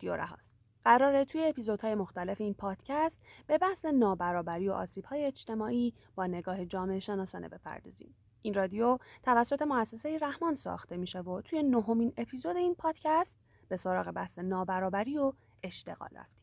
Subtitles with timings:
[0.00, 0.56] رادیو رهاست.
[0.84, 7.00] قراره توی اپیزودهای مختلف این پادکست به بحث نابرابری و آسیبهای اجتماعی با نگاه جامعه
[7.00, 8.14] شناسانه بپردازیم.
[8.42, 14.10] این رادیو توسط مؤسسه رحمان ساخته میشه و توی نهمین اپیزود این پادکست به سراغ
[14.10, 15.32] بحث نابرابری و
[15.62, 16.39] اشتغال رفتیم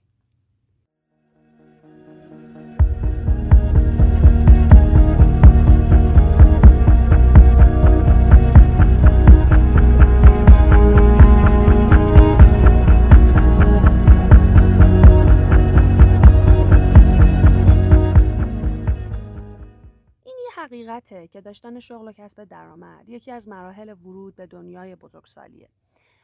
[20.67, 25.69] حقیقته که داشتن شغل و کسب درآمد یکی از مراحل ورود به دنیای بزرگسالیه.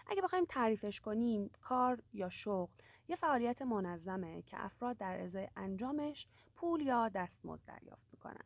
[0.08, 2.72] اگه بخوایم تعریفش کنیم، کار یا شغل
[3.08, 8.46] یه فعالیت منظمه که افراد در ازای انجامش پول یا دستمزد دریافت می‌کنن.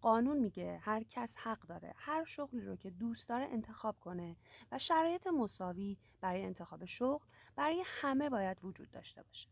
[0.00, 4.36] قانون میگه هر کس حق داره هر شغلی رو که دوست داره انتخاب کنه
[4.72, 7.24] و شرایط مساوی برای انتخاب شغل
[7.56, 9.48] برای همه باید وجود داشته باشه.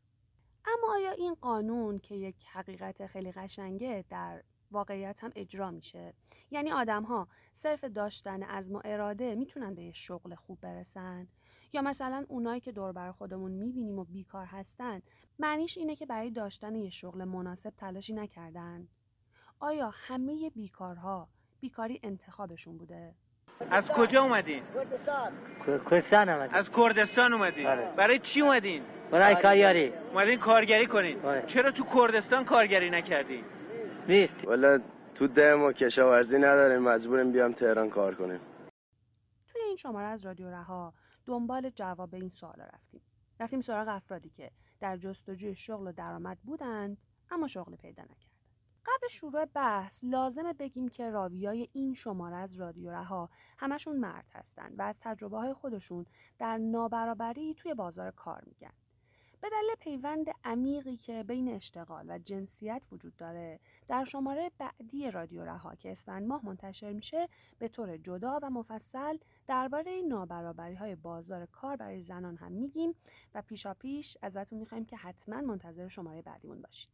[0.66, 6.14] اما آیا این قانون که یک حقیقت خیلی قشنگه در واقعیت هم اجرا میشه
[6.50, 11.28] یعنی آدم ها صرف داشتن از و اراده می‌تونن به یه شغل خوب برسن
[11.72, 15.02] یا مثلا اونایی که دور بر خودمون می‌بینیم و بیکار هستن
[15.38, 18.88] معنیش اینه که برای داشتن یه شغل مناسب تلاشی نکردن
[19.60, 21.28] آیا همه بیکارها
[21.60, 23.14] بیکاری انتخابشون بوده
[23.70, 27.90] از کجا اومدین؟ کردستان اومدین از کردستان اومدین بله.
[27.96, 31.42] برای چی اومدین؟ برای کاریاری اومدین کارگری کنین بله.
[31.46, 33.44] چرا تو کردستان کارگری نکردین؟
[34.08, 34.80] نیست والا
[35.14, 38.40] تو ده ما کشاورزی نداریم مجبوریم بیام تهران کار کنیم.
[39.48, 40.94] توی این شماره از رادیو رها
[41.26, 43.00] دنبال جواب این سوالا رفتیم.
[43.40, 46.98] رفتیم سراغ افرادی که در جستجوی شغل و درآمد بودند
[47.30, 48.36] اما شغل پیدا نکردند.
[48.86, 54.78] قبل شروع بحث لازمه بگیم که راویای این شماره از رادیو رها همشون مرد هستند
[54.78, 56.06] و از تجربه های خودشون
[56.38, 58.72] در نابرابری توی بازار کار میگن.
[59.46, 65.44] به دلیل پیوند عمیقی که بین اشتغال و جنسیت وجود داره در شماره بعدی رادیو
[65.44, 71.46] رها که اسفند ماه منتشر میشه به طور جدا و مفصل درباره نابرابری های بازار
[71.46, 72.94] کار برای زنان هم میگیم
[73.34, 76.90] و پیشا پیش ازتون می‌خوایم که حتما منتظر شماره بعدیمون باشید.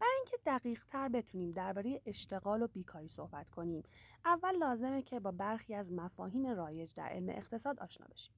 [0.00, 3.82] برای اینکه دقیق تر بتونیم درباره اشتغال و بیکاری صحبت کنیم
[4.24, 8.34] اول لازمه که با برخی از مفاهیم رایج در علم اقتصاد آشنا بشیم.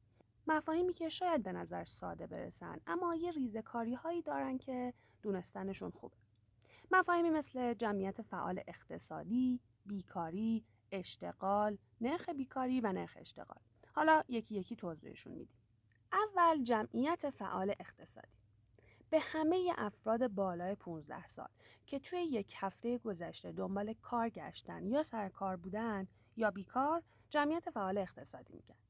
[0.46, 6.16] مفاهیمی که شاید به نظر ساده برسن اما یه ریزکاری هایی دارن که دونستنشون خوبه
[6.90, 13.60] مفاهیمی مثل جمعیت فعال اقتصادی، بیکاری، اشتغال، نرخ بیکاری و نرخ اشتغال.
[13.92, 15.56] حالا یکی یکی توضیحشون میدیم.
[16.12, 18.36] اول جمعیت فعال اقتصادی.
[19.10, 21.48] به همه افراد بالای 15 سال
[21.86, 27.70] که توی یک هفته گذشته دنبال کار گشتن یا سر کار بودن یا بیکار جمعیت
[27.70, 28.85] فعال اقتصادی میگن.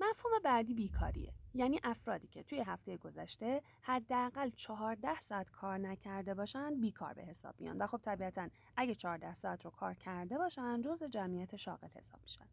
[0.00, 1.32] مفهوم بعدی بیکاریه.
[1.54, 7.54] یعنی افرادی که توی هفته گذشته حداقل 14 ساعت کار نکرده باشن بیکار به حساب
[7.60, 7.78] میان.
[7.78, 12.48] و خب طبیعتا اگه 14 ساعت رو کار کرده باشن جزء جمعیت شاغل حساب میشن.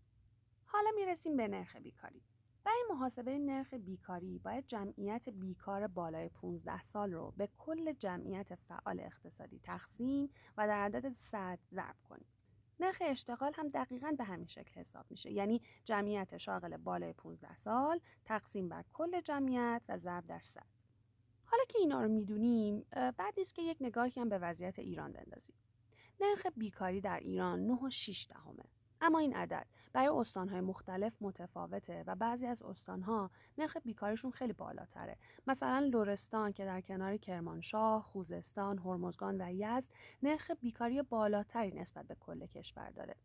[0.65, 2.21] حالا می‌رسیم به نرخ بیکاری.
[2.63, 8.99] برای محاسبه نرخ بیکاری باید جمعیت بیکار بالای 15 سال رو به کل جمعیت فعال
[8.99, 12.27] اقتصادی تقسیم و در عدد 100 ضرب کنیم.
[12.79, 15.31] نرخ اشتغال هم دقیقا به همین شکل حساب میشه.
[15.31, 20.67] یعنی جمعیت شاغل بالای 15 سال تقسیم بر کل جمعیت و ضرب در صد.
[21.45, 25.55] حالا که اینا رو می‌دونیم بعد است که یک نگاهی هم به وضعیت ایران بندازیم.
[26.21, 28.63] نرخ بیکاری در ایران 9.6 دهمه
[29.05, 35.17] اما این عدد برای استانهای مختلف متفاوته و بعضی از استانها نرخ بیکاریشون خیلی بالاتره.
[35.47, 39.91] مثلا لرستان که در کنار کرمانشاه، خوزستان، هرمزگان و یزد
[40.23, 43.15] نرخ بیکاری بالاتری نسبت به کل کشور داره.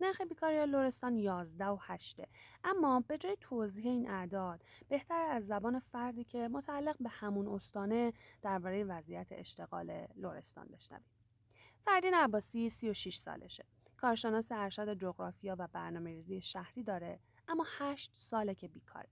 [0.00, 2.20] نرخ بیکاری لرستان 11 و 8
[2.64, 8.12] اما به جای توضیح این اعداد بهتر از زبان فردی که متعلق به همون استانه
[8.42, 11.04] درباره وضعیت اشتغال لرستان بشنویم.
[11.84, 13.64] فردین عباسی 36 سالشه.
[14.00, 17.18] کارشناس ارشد جغرافیا و برنامه ریزی شهری داره
[17.48, 19.08] اما هشت ساله که بیکاره.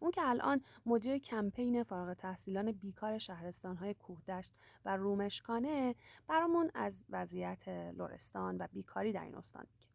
[0.00, 4.50] اون که الان مدیر کمپین فارغ تحصیلان بیکار شهرستانهای کوهدشت
[4.84, 5.94] و رومشکانه
[6.28, 9.88] برامون از وضعیت لرستان و بیکاری در این استان میگه.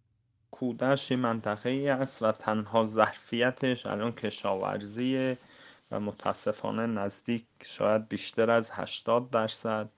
[0.51, 5.37] کودش منطقه ای است و تنها ظرفیتش الان کشاورزیه
[5.91, 9.89] و متاسفانه نزدیک شاید بیشتر از 80 درصد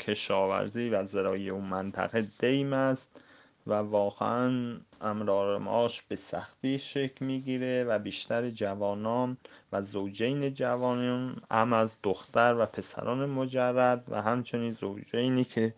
[0.00, 3.20] کشاورزی و زراعی اون منطقه دیم است
[3.66, 9.36] و واقعا امرار معاش به سختی شکل می‌گیره و بیشتر جوانان
[9.72, 15.74] و زوجین جوانان هم از دختر و پسران مجرد و همچنین زوجینی که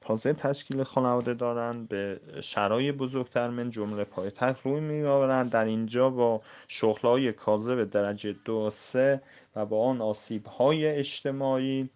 [0.00, 6.10] تازه تشکیل خانواده دارند به شرای بزرگتر من جمله پایتخت روی می آورند در اینجا
[6.10, 7.32] با شغلهای
[7.76, 9.22] به درجه دو و سه
[9.56, 11.90] و با آن آسیبهای اجتماعی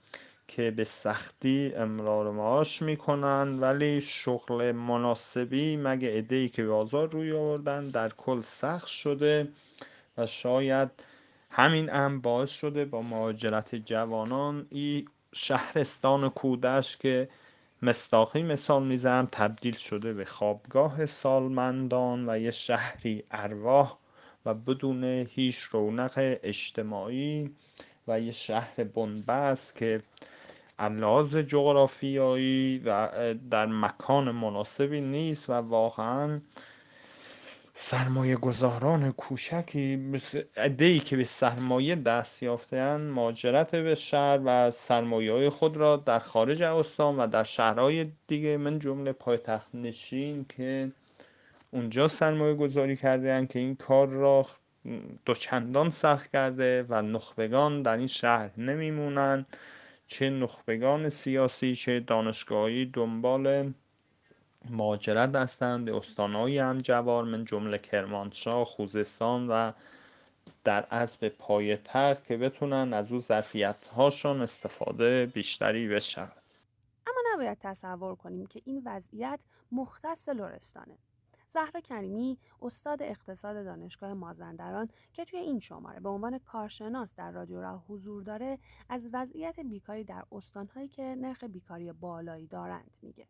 [0.57, 7.89] که به سختی امرار معاش می‌کنن ولی شغل مناسبی مگه ای که بازار روی آوردن
[7.89, 9.49] در کل سخت شده
[10.19, 10.91] و شاید
[11.51, 17.29] همین هم باعث شده با مهاجرت جوانان این شهرستان کودش که
[17.83, 23.97] مستاقی مثال می‌زنم تبدیل شده به خوابگاه سالمندان و یه شهری ارواح
[24.47, 27.51] و بدون هیچ رونق اجتماعی
[28.09, 30.03] و یه شهر بنبست که
[30.89, 33.09] لحاظ جغرافیایی و
[33.51, 36.41] در مکان مناسبی نیست و واقعا
[37.75, 40.43] سرمایه گذاران کوشکی مثل
[40.79, 46.19] ای که به سرمایه دست یافتن ماجرت به شهر و سرمایه های خود را در
[46.19, 50.93] خارج استان و در شهرهای دیگه من جمله پایتخت نشین که
[51.71, 54.47] اونجا سرمایه گذاری کرده که این کار را
[55.25, 59.47] دوچندان سخت کرده و نخبگان در این شهر نمیمونن.
[60.07, 63.73] چه نخبگان سیاسی چه دانشگاهی دنبال
[64.71, 65.85] مهاجرت هستند.
[65.85, 69.73] به استانهای هم جوار من جمله کرمانشاه خوزستان و
[70.65, 76.43] در به پای تخت که بتونن از او ظرفیت هاشون استفاده بیشتری بشود
[77.07, 79.41] اما نباید تصور کنیم که این وضعیت
[79.73, 80.99] مختص لرستانه.
[81.53, 87.61] زهرا کریمی استاد اقتصاد دانشگاه مازندران که توی این شماره به عنوان کارشناس در رادیو
[87.61, 88.59] را حضور داره
[88.89, 93.27] از وضعیت بیکاری در استانهایی که نرخ بیکاری بالایی دارند میگه.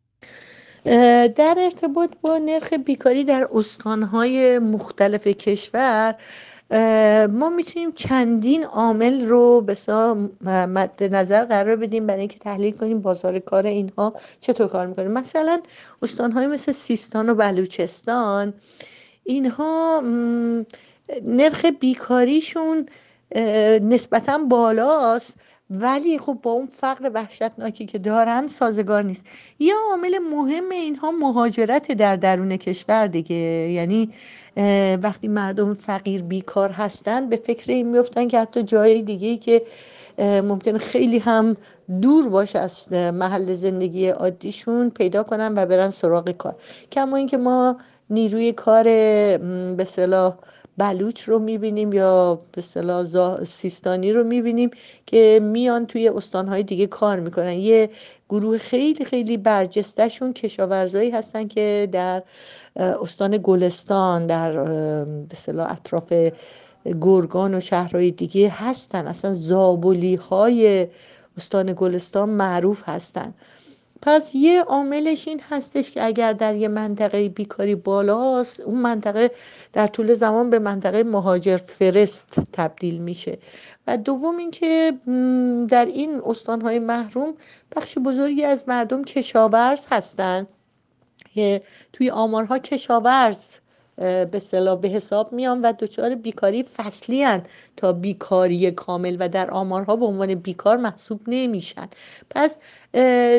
[1.29, 6.15] در ارتباط با نرخ بیکاری در استانهای مختلف کشور
[7.31, 9.77] ما می‌تونیم چندین عامل رو به
[10.67, 15.09] مد نظر قرار بدیم برای اینکه تحلیل کنیم بازار کار اینها چطور کار می‌کنه.
[15.09, 15.61] مثلا
[16.03, 18.55] استانهای مثل سیستان و بلوچستان
[19.25, 20.03] اینها
[21.25, 22.87] نرخ بیکاریشون
[23.81, 25.37] نسبتا بالاست.
[25.81, 29.27] ولی خب با اون فقر وحشتناکی که دارن سازگار نیست.
[29.59, 33.37] یه عامل مهم اینها مهاجرت در درون کشور دیگه.
[33.37, 34.11] یعنی
[35.03, 39.63] وقتی مردم فقیر بیکار هستن به فکر این میفتن که حتی جای دیگه که
[40.19, 41.57] ممکن خیلی هم
[42.01, 46.55] دور باشه از محل زندگی عادیشون پیدا کنن و برن سراغ کار.
[46.93, 47.77] کما اینکه ما
[48.11, 50.35] نیروی کار به صلاح
[50.77, 54.71] بلوچ رو می‌بینیم یا به صلاح سیستانی رو می‌بینیم
[55.07, 57.53] که میان توی استانهای دیگه کار می‌کنن.
[57.53, 57.91] یه
[58.29, 62.23] گروه خیلی خیلی برجستهشون کشاورزایی هستن که در
[62.77, 64.53] استان گلستان در
[65.25, 66.13] به اطراف
[67.01, 69.07] گرگان و شهرهای دیگه هستن.
[69.07, 70.89] اصلا زابولی های
[71.37, 73.35] استان گلستان معروف هستن.
[74.03, 79.31] پس یه عاملش این هستش که اگر در یه منطقه بیکاری بالاست اون منطقه
[79.73, 83.39] در طول زمان به منطقه مهاجر فرست تبدیل میشه.
[83.87, 84.93] و دوم اینکه
[85.69, 87.35] در این استانهای محروم
[87.77, 90.49] بخش بزرگی از مردم کشاورز هستند
[91.35, 91.63] که
[91.93, 93.51] توی آمارها کشاورز
[93.97, 97.43] به صلاح به حساب میان و دچار بیکاری فصلی هن
[97.77, 101.89] تا بیکاری کامل و در آمارها به عنوان بیکار محسوب نمیشن.
[102.31, 102.59] پس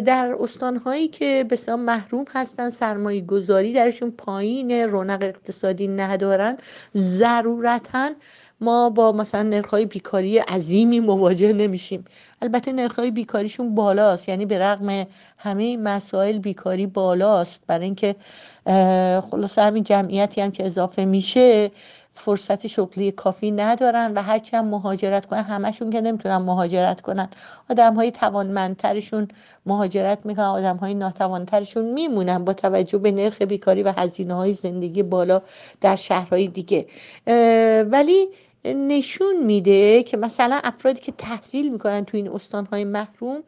[0.05, 6.57] در استانهایی که بسیار محروم هستن سرمایه گذاری درشون پایین رونق اقتصادی ندارن
[6.95, 8.09] ضرورتا
[8.63, 12.05] ما با مثلا نرخهای بیکاری عظیمی مواجه نمیشیم.
[12.41, 17.63] البته نرخهای بیکاریشون بالاست یعنی به رغم همه مسائل بیکاری بالاست.
[17.67, 18.15] برای اینکه
[19.31, 21.71] خلاصه همین جمعیتی هم که اضافه میشه
[22.15, 27.29] فرصت شغلی کافی ندارن و هرچی هم مهاجرت کنن همشون که نمی‌تونن مهاجرت کنن.
[27.69, 29.27] آدم های توانمندترشون
[29.65, 35.03] مهاجرت می‌کنن آدم های ناتوانترشون میمونن با توجه به نرخ بیکاری و هزینه های زندگی
[35.03, 35.41] بالا
[35.81, 36.85] در شهرهای دیگه.
[37.83, 38.27] ولی
[38.65, 43.43] نشون میده که مثلا افرادی که تحصیل می‌کنن تو این استانهای محروم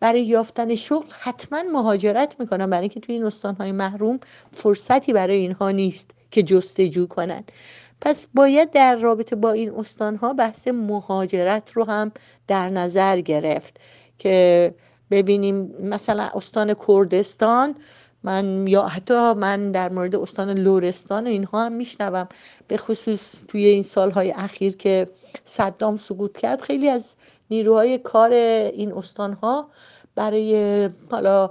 [0.00, 4.20] برای یافتن شغل حتما مهاجرت می‌کنن برای اینکه تو این استانهای محروم
[4.52, 7.52] فرصتی برای اینها نیست که جستجو کنند
[8.00, 12.12] پس باید در رابطه با این استانها بحث مهاجرت رو هم
[12.46, 13.76] در نظر گرفت
[14.18, 14.74] که
[15.10, 17.74] ببینیم مثلا استان کردستان
[18.22, 22.28] من یا حتی من در مورد استان لورستان اینها هم میشنوم.
[22.68, 25.06] به خصوص توی این سالهای اخیر که
[25.44, 27.14] صدام سقوط کرد خیلی از
[27.50, 29.68] نیروهای کار این استانها
[30.14, 31.50] برای حالا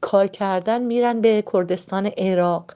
[0.00, 2.74] کار کردن میرن به کردستان عراق.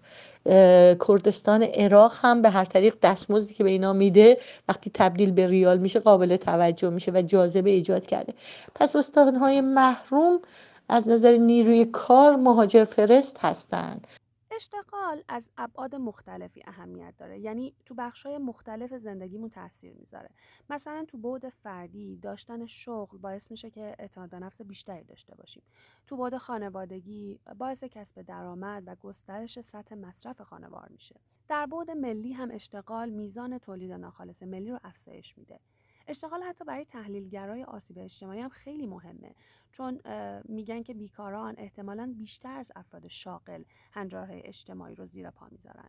[1.09, 5.79] کردستان عراق هم به هر طریق دستمزدی که به اینا میده وقتی تبدیل به ریال
[5.79, 8.35] میشه قابل توجه میشه و جاذبه ایجاد کرده.
[8.75, 10.41] پس استانهای محروم
[10.89, 14.07] از نظر نیروی کار مهاجر فرست هستند
[14.51, 17.39] اشتغال از ابعاد مختلفی اهمیت داره.
[17.41, 20.31] یعنی تو بخشای مختلف زندگیمون تاثیر می‌ذاره.
[20.71, 25.63] مثلا تو بعد فردی داشتن شغل باعث میشه که اعتماد به نفس بیشتری داشته باشیم.
[26.07, 31.17] تو بعد خانوادگی باعث کسب درآمد و گسترش سطح مصرف خانوار میشه.
[31.49, 35.61] در بعد ملی هم اشتغال میزان تولید ناخالص ملی رو افزایش میده.
[36.09, 39.35] اشتغال حتی برای تحلیلگرای آسیب اجتماعی هم خیلی مهمه.
[39.73, 40.01] چون
[40.45, 43.63] میگن که بیکاران احتمالا بیشتر از افراد شاغل
[43.93, 45.89] هنجارهای اجتماعی رو زیر پا می‌ذارن.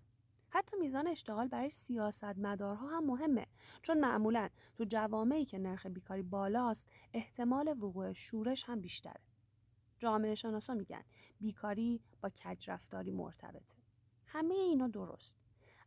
[0.50, 3.48] حتی میزان اشتغال برای سیاستمدارها هم مهمه.
[3.82, 9.22] چون معمولا تو جوامعی که نرخ بیکاری بالاست احتمال وقوع شورش هم بیشتره.
[10.00, 11.04] جامعه شناسا میگن
[11.42, 13.76] بیکاری با کجرفتاری مرتبطه.
[14.26, 15.38] همه اینا درست.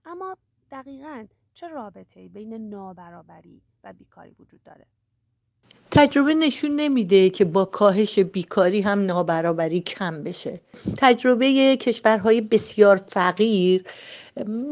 [0.04, 0.36] اما
[0.70, 4.86] دقیقا چه رابطه بین نابرابری و بیکاری وجود داره.
[5.90, 10.60] تجربه نشون نمیده که با کاهش بیکاری هم نابرابری کم بشه.
[10.96, 13.84] تجربه کشورهای بسیار فقیر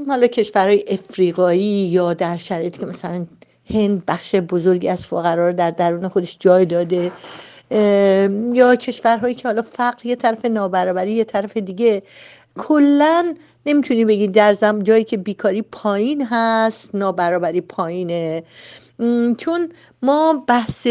[0.09, 3.27] حالا کشورهای افریقایی یا در شرایطی که مثلا
[3.75, 7.13] هند بخش بزرگی از فقرا رو در درون خودش جای داده
[8.55, 12.03] یا کشورهایی که حالا فقر یه طرف نابرابری یه طرف دیگه
[12.59, 13.35] کلا
[13.67, 18.43] نمی‌تونی بگی در زم جایی که بیکاری پایین هست نابرابری پایینه.
[19.39, 19.69] چون
[20.03, 20.87] ما بحث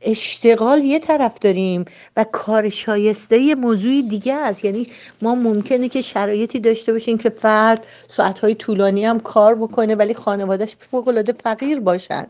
[0.00, 1.84] اشتغال یه طرف داریم
[2.16, 4.64] و کار شایسته یه موضوع دیگه است.
[4.64, 4.86] یعنی
[5.22, 10.76] ما ممکنه که شرایطی داشته باشیم که فرد ساعتهای طولانی هم کار بکنه ولی خانوادهش
[10.80, 12.26] فوق العاده فقیر باشن.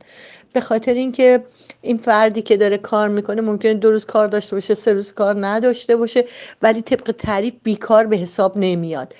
[0.56, 1.44] به خاطر اینکه
[1.82, 5.46] این فردی که داره کار می‌کنه ممکنه دو روز کار داشته باشه سه روز کار
[5.46, 6.24] نداشته باشه
[6.62, 9.14] ولی طبق تعریف بیکار به حساب نمیاد.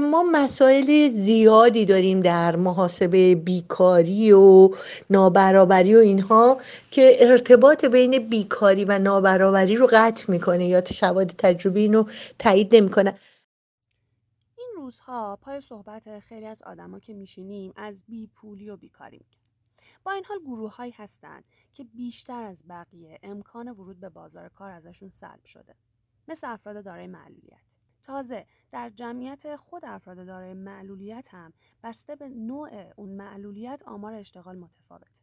[0.00, 4.70] ما مسائل زیادی داریم در محاسبه بیکاری و
[5.10, 6.60] نابرابری و اینها
[6.90, 12.04] که ارتباط بین بیکاری و نابرابری رو قطع می‌کنه یا شواهد تجربی اینو
[12.38, 13.18] تایید نمی‌کنه.
[14.58, 19.39] این روزها پای صحبت خیلی از آدما که میشینیم از بیپولی و بیکاری میگن
[20.04, 21.44] با این حال گروههایی هستند
[21.74, 25.74] که بیشتر از بقیه امکان ورود به بازار کار ازشون سلب شده
[26.28, 27.62] مثل افراد دارای معلولیت.
[28.02, 34.58] تازه در جمعیت خود افراد دارای معلولیت هم بسته به نوع اون معلولیت آمار اشتغال
[34.58, 35.19] متفاوته.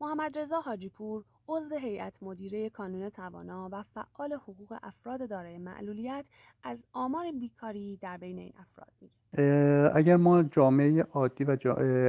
[0.00, 6.26] محمد رضا حاجیپور عضو هیئت مدیره کانون توانا و فعال حقوق افراد دارای معلولیت
[6.62, 9.90] از آمار بیکاری در بین این افراد میگه.
[9.94, 11.56] اگر ما جامعه عادی و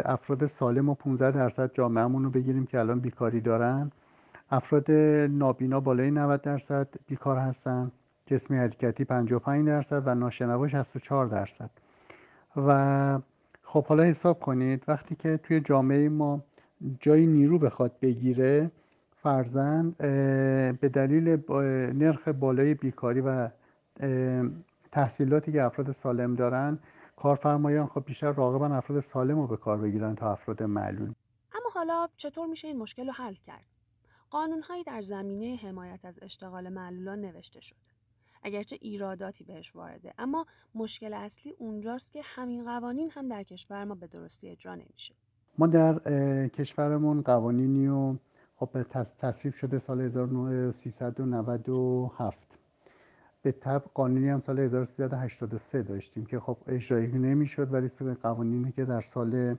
[0.05, 3.91] افراد سالم و 15 درصد جامعهمون رو بگیریم که الان بیکاری دارن
[4.51, 4.91] افراد
[5.31, 7.91] نابینا بالای 90 درصد بیکار هستن
[8.25, 11.69] جسمی حرکتی 55 درصد و ناشنوا 64 درصد.
[12.55, 13.19] و
[13.63, 16.43] خب حالا حساب کنید وقتی که توی جامعه ما
[16.99, 18.71] جای نیرو بخواد بگیره
[19.11, 19.95] فرزن
[20.81, 21.51] به دلیل
[21.93, 23.49] نرخ بالای بیکاری و
[24.91, 26.79] تحصیلاتی که افراد سالم دارن
[27.15, 31.13] کارفرمایان خب بیشتر راغبن افراد سالم رو به کار بگیرن تا افراد معلول.
[31.53, 33.65] اما حالا چطور میشه این مشکل رو حل کرد؟
[34.29, 37.79] قانونهایی در زمینه حمایت از اشتغال معلولان نوشته شده
[38.43, 40.45] اگرچه ایراداتی بهش وارده اما
[40.75, 45.15] مشکل اصلی اونجاست که همین قوانین هم در کشور ما به درستی اجرا نمیشه.
[45.59, 45.99] ما در
[46.47, 48.15] کشورمون قوانینی و
[48.55, 48.69] خب
[49.19, 52.37] تصویب شده سال 1397
[53.41, 57.89] به طب قانونی هم سال 1383 داشتیم که خب اجرایی نمی‌شد ولی
[58.21, 59.55] قوانینی که در سال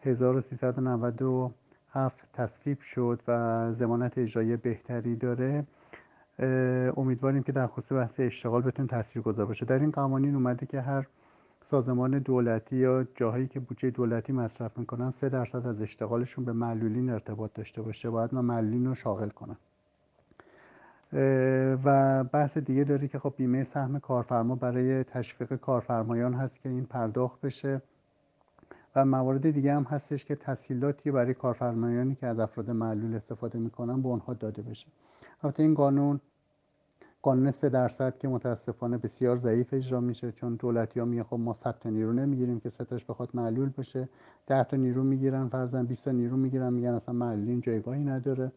[0.00, 5.66] 1397 تصویب شد و زمانت اجرایی بهتری داره
[6.96, 9.66] امیدواریم که در خصوص بحث اشتغال بتون تاثیر گذار باشه.
[9.66, 11.06] در این قوانین اومده که هر
[11.72, 17.10] سازمان دولتی یا جاهایی که بودجه دولتی مصرف می‌کنن سه درصد از اشتغالشون به معلولین
[17.10, 18.10] ارتباط داشته باشه.
[18.10, 19.56] باید ما معلولین رو شاغل کنن.
[21.84, 26.84] و بحث دیگه داری که خب بیمه سهم کارفرما برای تشویق کارفرمایان هست که این
[26.84, 27.82] پرداخت بشه.
[28.96, 34.02] و موارد دیگه هم هستش که تسهیلاتی برای کارفرمایانی که از افراد معلول استفاده می‌کنن
[34.02, 34.86] به اونها داده بشه.
[35.42, 36.20] البته این قانون
[37.22, 41.52] قانون سه درصد که متاسفانه بسیار ضعیف اجرا میشه چون دولتی ها میگه خب ما
[41.52, 44.08] 100 تا نیرو نمی‌گیریم که سه تاش بخواد معلول بشه.
[44.46, 48.52] 10 تا نیرو می‌گیرن فرضاً 20 تا نیرو می‌گیرن میگن اصلا معلولین جایگاهی نداره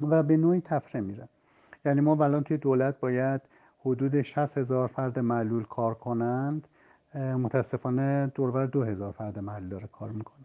[0.00, 1.28] و به نوعی تفره میره.
[1.84, 3.40] یعنی ما الان توی دولت باید
[3.80, 6.68] حدود 60 هزار فرد معلول کار کنند.
[7.14, 10.44] متاسفانه دوربر دو هزار فرد معلول داره کار می‌کنه.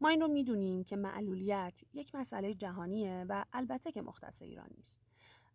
[0.00, 5.00] ما این رو می‌دونیم که معلولیت یک مسئله جهانیه و البته که مختص ایران نیست.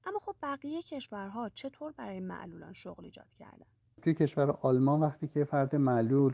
[0.06, 3.66] اما خب بقیه کشورها چطور برای معلولان شغل ایجاد کردن؟
[4.02, 6.34] توی کشور آلمان وقتی که فرد معلول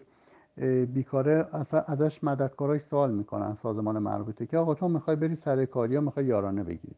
[0.93, 1.47] بیکاره
[1.87, 6.25] ازش مددکاراش سوال می‌کنن سازمان مربوطه که آقا تو می‌خوای بری سر کاری یا می‌خوای
[6.25, 6.95] یارانه بگیری؟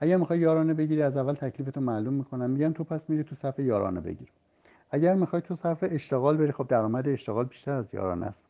[0.00, 3.58] اگر می‌خوای یارانه بگیری از اول تکلیفتو معلوم می‌کنم میگن تو پس میری تو صف
[3.58, 4.28] یارانه بگیر.
[4.90, 8.46] اگر می‌خوای تو صف اشتغال بری خب درآمد اشتغال بیشتر از یارانه است.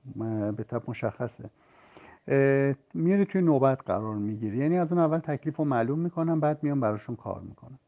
[0.56, 1.50] به طب مشخصه.
[2.94, 6.80] میری توی نوبت قرار می‌گیری یعنی از اون اول تکلیف رو معلوم می‌کنم بعد میام
[6.80, 7.78] براشون کار می‌کنم.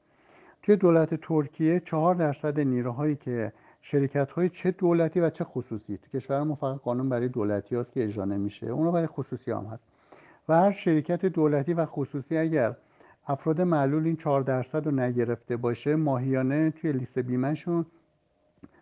[0.63, 6.19] توی دولت ترکیه چهار درصد نیروهایی که شرکت های چه دولتی و چه خصوصی تو
[6.19, 9.83] کشور فقط قانون برای دولتی هست که اجرا نمیشه اونو برای خصوصی هم هست.
[10.49, 12.77] و هر شرکت دولتی و خصوصی اگر
[13.27, 17.87] افراد معلول این چهار درصد رو نگرفته باشه ماهیانه توی لیست بیمهشون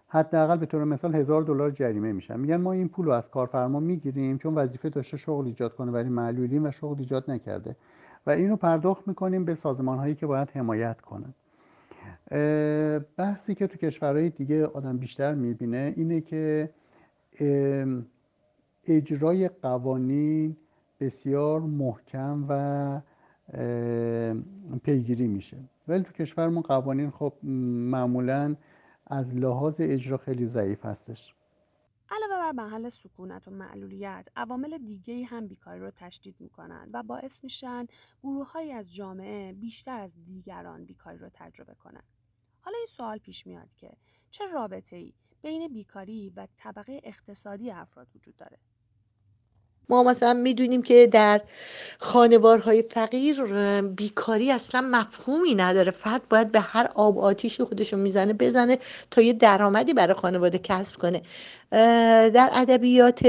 [0.09, 3.81] حداقل به طور مثال هزار دلار جریمه میشن میگن ما این پول رو از کارفرما
[3.81, 7.77] می‌گیریم چون وظیفه داشته شغل ایجاد کنه ولی معلولین و شغل ایجاد نکرده.
[8.27, 11.35] و اینو پرداخت می‌کنیم به سازمان هایی که باید حمایت کنن.
[13.17, 16.71] بحثی که تو کشورهای دیگه آدم بیشتر می‌بینه اینه که
[18.87, 20.57] اجرای قوانین
[21.01, 23.01] بسیار محکم و
[24.83, 25.57] پیگیری میشه.
[25.89, 27.33] ولی تو کشورمون قوانین خب
[27.91, 28.55] معمولا
[29.11, 31.35] از لحاظ اجرا خیلی ضعیف هستش.
[32.11, 37.45] علاوه بر محل سکونت و معلولیت عوامل دیگه هم بیکاری رو تشدید می‌کنن و باعث
[37.45, 37.87] میشن
[38.23, 42.03] گروه از جامعه بیشتر از دیگران بیکاری رو تجربه کنن.
[42.61, 43.97] حالا این سوال پیش میاد که
[44.31, 48.59] چه رابطه ای بین بیکاری و طبقه اقتصادی افراد وجود داره؟
[49.89, 51.41] ما مثلا می‌دونیم که در
[51.99, 53.43] خانوارهای فقیر
[53.83, 55.91] بیکاری اصلا مفهومی نداره.
[55.91, 58.79] فرد باید به هر آب آتیشی خودشو می‌زنه بزنه
[59.11, 61.23] تا یه درآمدی برای خانواده کسب کنه.
[62.31, 63.27] در ادبیات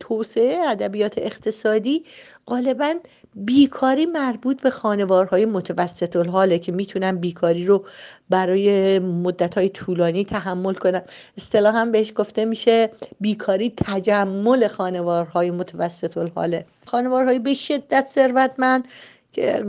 [0.00, 2.04] توسعه ادبیات اقتصادی
[2.46, 2.94] غالبا
[3.34, 7.84] بیکاری مربوط به خانوارهای متوسط الحاله که می‌تونن بیکاری رو
[8.30, 11.02] برای مدت های طولانی تحمل کنن.
[11.36, 16.66] اصطلاحا بهش گفته میشه بیکاری تجمل خانوارهای متوسط الحاله.
[16.86, 18.88] خانوارهای به شدت ثروتمند
[19.32, 19.64] که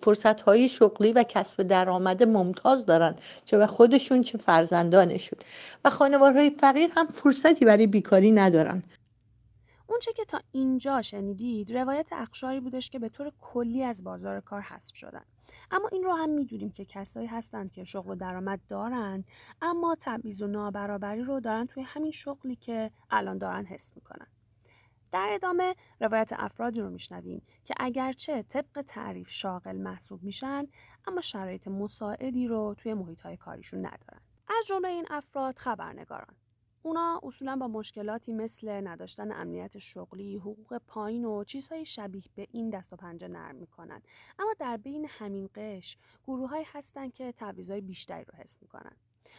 [0.00, 5.38] فرصت های شغلی و کسب درآمد ممتاز دارن چه به خودشون چه فرزندانشون.
[5.84, 8.82] و خانوارهای فقیر هم فرصتی برای بیکاری ندارن.
[9.94, 14.60] اونچه که تا اینجا شنیدید روایت اقشاری بودش که به طور کلی از بازار کار
[14.60, 15.24] حذف شدن.
[15.70, 19.24] اما این رو هم می‌دونیم که کسایی هستند که شغل و درآمد دارند
[19.62, 24.26] اما تبعیض و نابرابری رو دارن توی همین شغلی که الان دارن حس می‌کنن.
[25.12, 30.66] در ادامه روایت افرادی رو میشنویم که اگرچه طبق تعریف شاغل محسوب میشن
[31.06, 34.20] اما شرایط مساعدی رو توی محیط های کاریشون ندارن.
[34.48, 36.34] از جمله این افراد خبرنگاران.
[36.86, 42.70] اونا اصولا با مشکلاتی مثل نداشتن امنیت شغلی، حقوق پایین و چیزهای شبیه به این
[42.70, 44.02] دست و پنجه نرم می‌کنن.
[44.38, 48.96] اما در بین همین قش گروههایی هستن که تعویضهای بیشتری رو حس می‌کنن.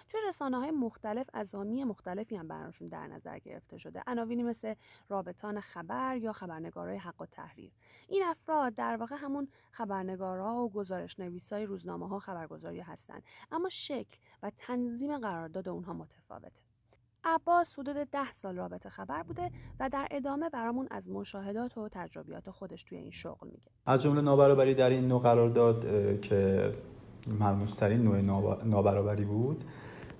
[0.09, 4.73] توی رسانه های مختلف ازامی مختلفی هم براشون در نظر گرفته شده عناوینی مثل
[5.09, 7.71] رابطان خبر یا خبرنگارای حق و تحریر
[8.07, 14.17] این افراد در واقع همون خبرنگارا و گزارش نویسای روزنامه ها خبرگزاری هستند اما شکل
[14.43, 16.74] و تنظیم قرارداد اونها متفاوته
[17.25, 22.49] عباس حدود ده سال رابطه خبر بوده و در ادامه برامون از مشاهدات و تجربیات
[22.49, 23.71] خودش توی این شغل میگه.
[23.85, 25.85] از جمله نابرابری در این نوع قرارداد
[26.21, 26.71] که
[27.39, 28.21] ملموسترین نوع
[28.65, 29.63] نابرابری بود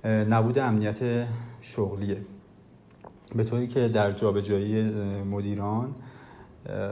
[0.05, 1.27] نبود امنیت
[1.61, 2.25] شغلیه.
[3.35, 4.83] به طوری که در جابجایی
[5.23, 5.95] مدیران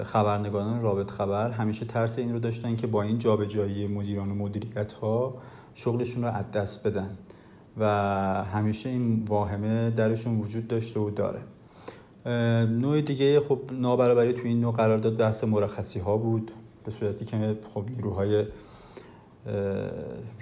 [0.04, 4.94] خبرنگاران رابط خبر همیشه ترس این رو داشتن که با این جابجایی مدیران و مدیریت
[4.94, 5.42] ها
[5.74, 7.18] شغلشون رو از دست بدن.
[7.78, 7.86] و
[8.44, 11.40] همیشه این واهمه درشون وجود داشته و داره.
[12.66, 16.52] نوع دیگه خب نابرابری تو این نوع قرارداد بحث مرخصی ها بود
[16.86, 18.46] به صورتی که خب نیروهای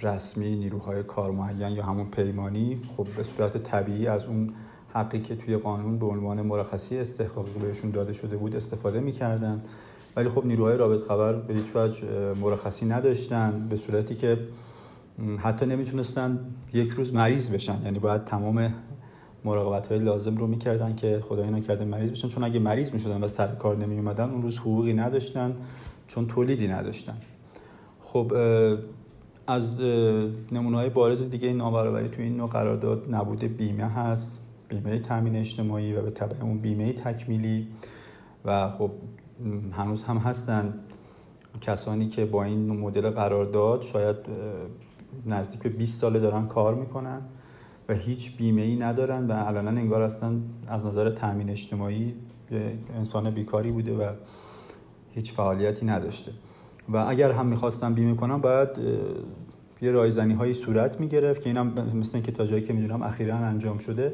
[0.02, 4.54] رسمی نیروهای کارمعین یا همون پیمانی خب به صورت طبیعی از اون
[4.94, 9.63] حقی که توی قانون به عنوان مرخصی استحقاقی بهشون داده شده بود استفاده می‌کردن.
[10.15, 14.38] ولی خب نیروهای رابط خبر به هیچ وجه مرخصی نداشتن به صورتی که
[15.38, 16.39] حتی نمی‌تونستن
[16.74, 17.82] یک روز مریض بشن.
[17.84, 18.74] یعنی باید تمام
[19.45, 22.28] مراقبت های لازم رو می‌کردن که خدای نکرده مریض بشن.
[22.28, 25.56] چون اگه مریض می‌شدن و سر کار نمی اومدن اون روز حقوقی نداشتن
[26.08, 27.17] چون تولیدی نداشتن.
[28.02, 28.34] خب
[29.47, 29.82] از
[30.52, 34.39] نمونه های بارز دیگه نابرابری توی این نوع قرارداد نبود بیمه هست.
[34.69, 37.67] بیمه تامین اجتماعی و به طبع اون بیمه تکمیلی.
[38.45, 38.91] و خب
[39.71, 40.74] هنوز هم هستن
[41.62, 44.15] کسانی که با این مدل قرارداد شاید
[45.26, 47.21] نزدیک به 20 ساله دارن کار می‌کنن
[47.89, 52.13] و هیچ بیمه ای ندارن و الان انگار هستن از نظر تامین اجتماعی
[52.95, 54.13] انسان بیکاری بوده و
[55.12, 56.32] هیچ فعالیتی نداشته.
[56.89, 58.69] و اگر هم می‌خواستن بیمه کنن باید
[59.82, 63.78] یه رایزنی هایی صورت می‌گرفت که اینم مثل که تا جایی که می‌دونم اخیرا انجام
[63.78, 64.13] شده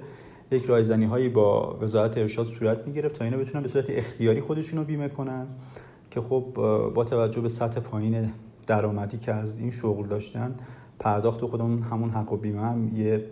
[0.51, 4.83] یک رایزنی هایی با وزارت ارشاد صورت می‌گرفت تا اینا بتونن به صورت اختیاری خودشون
[4.83, 5.47] بیمه کنن
[6.11, 6.45] که خب
[6.95, 8.33] با توجه به سطح پایین
[8.67, 10.55] درآمدی که از این شغل داشتن
[10.99, 13.25] پرداخت خودمون همون حق و بیمه هم یه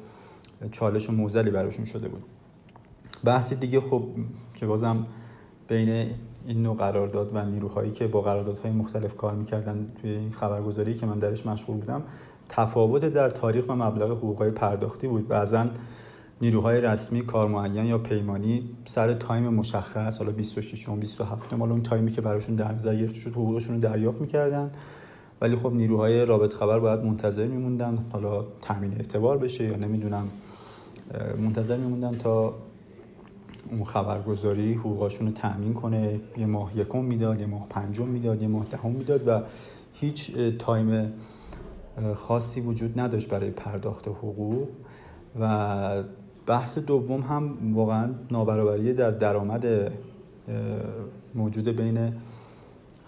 [0.72, 2.24] چالش و موزلی براشون شده بود.
[3.24, 4.04] بحث دیگه خب
[4.54, 5.06] که بازم
[5.68, 6.10] بین
[6.48, 11.06] این نوع قرارداد و نیروهایی که با قراردادهای مختلف کار می‌کردن توی این خبرگزاری که
[11.06, 12.04] من درش مشغول بودم
[12.50, 15.28] تفاوت در تاریخ و مبلغ حقوقهای پرداختی بود.
[15.28, 15.66] بعضا
[16.42, 21.84] نیروهای رسمی کار معین یا پیمانی سر تایم مشخص حالا 26 و 27 مال اون
[21.84, 24.72] تایمی که براشون در نظر گرفته شد حقوقشون رو دریافت می‌کردن.
[25.42, 28.06] ولی خب نیروهای رابط خبر باید منتظر میموندن.
[28.14, 30.28] حالا تامین اعتبار بشه یا نمی‌دونم
[31.42, 32.54] منتظر میموندن تا
[33.72, 36.20] اون خبرگزاری حقوقاشون رو تأمین کنه.
[36.38, 39.42] یه ماه یکم می‌داد یه ماه پنجم می‌داد یه ماه دهم می‌داد و
[39.94, 41.14] هیچ تایم
[42.16, 44.68] خاصی وجود نداشت برای پرداخت حقوق.
[45.40, 46.04] و
[46.48, 49.92] بحث دوم هم واقعا نابرابری در درآمد
[51.36, 52.14] موجود بین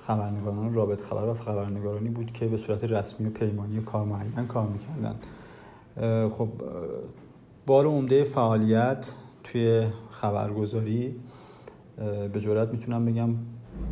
[0.08, 4.68] خبرنگاران رابط خبر و خبرنگارانی بود که به صورت رسمی و پیمانی کار معین کار
[4.68, 5.16] می‌کردن
[6.30, 6.48] خب
[7.66, 9.12] بار عمده فعالیت
[9.44, 11.16] توی خبرگزاری
[12.34, 13.30] به جورت می‌تونم بگم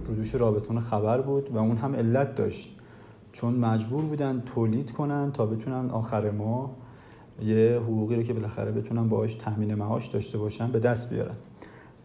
[0.07, 2.71] رودوش رابطان خبر بود و اون هم علت داشت.
[3.31, 6.75] چون مجبور بودن تولید کنن تا بتونن آخر ما
[7.41, 11.35] یه حقوقی رو که بالاخره بتونن باهاش تامین معاش داشته باشن به دست بیارن.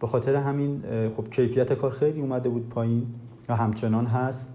[0.00, 0.82] به خاطر همین
[1.16, 3.06] خب کیفیت کار خیلی اومده بود پایین.
[3.48, 4.54] و همچنان هست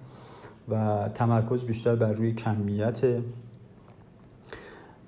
[0.69, 3.01] و تمرکز بیشتر بر روی کمیت.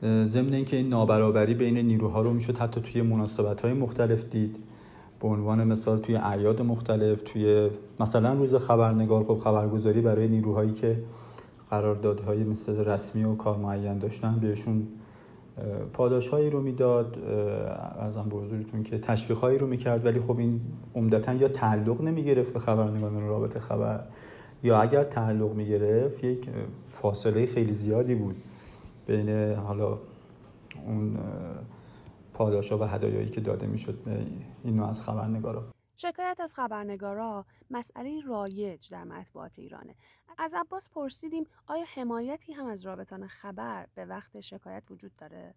[0.03, 4.57] ضمن اینکه این نابرابری بین نیروها رو می‌شد حتی توی مناسبت های مختلف دید.
[5.19, 11.03] به عنوان مثال توی اعیاد مختلف توی مثلا روز خبرنگار خب خبرگزاری برای نیروهایی که
[11.69, 14.87] قراردادهای مثل رسمی و کار معین داشتن بهشون
[15.93, 17.17] پاداش هایی رو می‌داد
[17.99, 20.61] ارزم به حضورتون که تشویق هایی رو می‌کرد ولی خب این
[20.95, 24.03] عمدتا یا تعلق نمی‌گرفت به خبرنگاران رابط خبر
[24.63, 26.49] یا اگر تعلق می‌گرفت یک
[26.85, 28.35] فاصله خیلی زیادی بود
[29.07, 29.97] بین حالا
[30.87, 31.17] اون
[32.33, 34.11] پاداشا و هدایایی که داده می‌شد به
[34.63, 35.63] این نوع از خبرنگارا.
[35.99, 39.95] شکایت از خبرنگارا مسئله رایج در مطبوعات ایرانه.
[40.37, 45.53] از عباس پرسیدیم آیا حمایتی هم از رابطان خبر به وقت شکایت وجود داره؟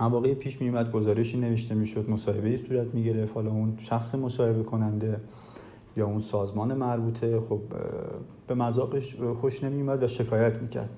[0.00, 3.34] مواقعی پیش میومد گزارشی نوشته می‌شد مصاحبه صورت می‌گرفت.
[3.34, 5.20] حالا اون شخص مصاحبه کننده
[5.96, 7.60] یا اون سازمان مربوطه خب
[8.46, 10.90] به مذاقش خوش نمیومد و شکایت می‌کرد.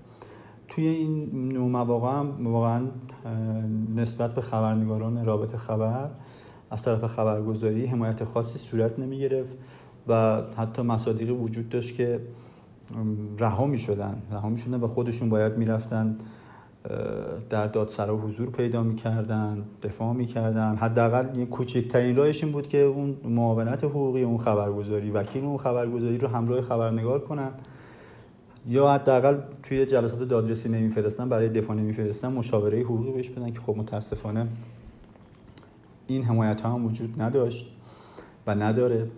[0.68, 2.90] توی این نوع مواقع هم واقعا
[3.94, 6.10] نسبت به خبرنگاران رابط خبر
[6.72, 9.56] از طرف خبرگزاری حمایت خاصی صورت نمی گرفت
[10.08, 12.20] و حتی مصادیقی وجود داشت که
[13.38, 16.16] رها می شدن رها می شدن و خودشون باید می رفتن
[17.50, 20.76] در دادسرا حضور پیدا می‌کردن دفاع می‌کردن.
[20.76, 26.28] حداقل کوچکترین راهش این بود که اون معاونت حقوقی اون خبرگزاری وکیل اون خبرگزاری رو
[26.28, 27.50] همراه خبرنگار کنن.
[28.68, 33.76] یا حداقل توی جلسات دادرسی نمیفرستن برای دفاع نمیفرستن مشاوره حقوقی بهش بدن که خب
[33.76, 34.46] متاسفانه
[36.06, 37.66] این حمایت ها هم وجود نداشت
[38.46, 39.10] و نداره.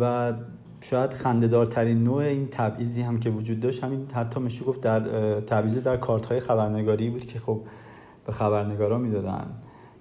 [0.00, 0.32] و
[0.80, 5.00] شاید خندهدارترین نوع این تبعیضی هم که وجود داشت همین حتی میشه گفت در
[5.40, 7.60] تبعیض در کارت های خبرنگاری بود که خب
[8.26, 9.46] به خبرنگارا می‌دادن.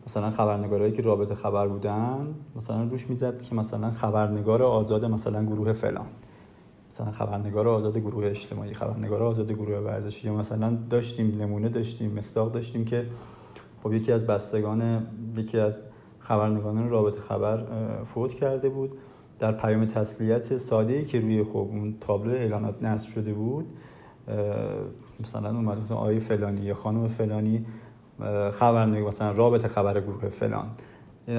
[0.07, 5.73] مثلا خبرنگارایی که رابطه خبر بودن مثلا روش می‌زد که مثلا خبرنگار آزاد مثلا گروه
[5.73, 6.05] فلان.
[6.91, 10.27] مثلا خبرنگار آزاد گروه اجتماعی خبرنگار آزاد گروه ورزشی.
[10.27, 13.05] یا مثلا داشتیم نمونه داشتیم مستاق داشتیم که
[13.83, 15.83] خب یکی از بستگان یکی از
[16.29, 17.65] خبرنگاران رابطه خبر
[18.03, 18.97] فوت کرده بود.
[19.39, 23.65] در پیام تسلیت ساده که روی خب اون تابلو اعلانات نصب شده بود
[25.19, 27.65] مثلا اومد مثلا آقای فلانی یا خانم فلانی
[28.51, 30.67] خبرنگار مثلا رابطه خبر گروه فلان.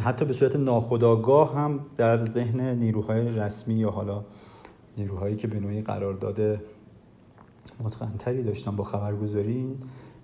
[0.02, 4.24] حتی به صورت ناخودآگاه هم در ذهن نیروهای رسمی یا حالا
[4.98, 6.60] نیروهایی که به نوعی قرارداد
[7.80, 9.78] متقنتری داشتن با خبرگزاری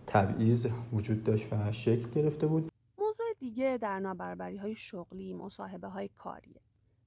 [0.07, 2.76] تبعیض وجود داشت و شکل گرفته بود.
[3.47, 6.61] دیگه در نابرابری های شغلی مصاحبه های کاریه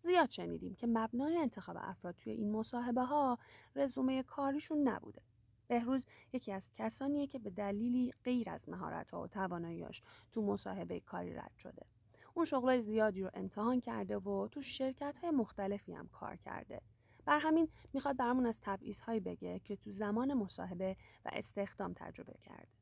[0.04, 3.38] زیاد شنیدیم که مبنای انتخاب افراد توی این مصاحبه ها
[3.76, 5.22] رزومه کاریشون نبوده.
[5.68, 11.00] بهروز یکی از کسانیه که به دلیلی غیر از مهارت ها و تواناییاش تو مصاحبه
[11.00, 11.86] کاری رد شده.
[12.34, 16.82] اون شغلای زیادی رو امتحان کرده و تو شرکت های مختلفی هم کار کرده.
[17.26, 22.34] بر همین می‌خواد برامون از تبعیض هایی بگه که تو زمان مصاحبه و استخدام تجربه
[22.42, 22.79] کرده.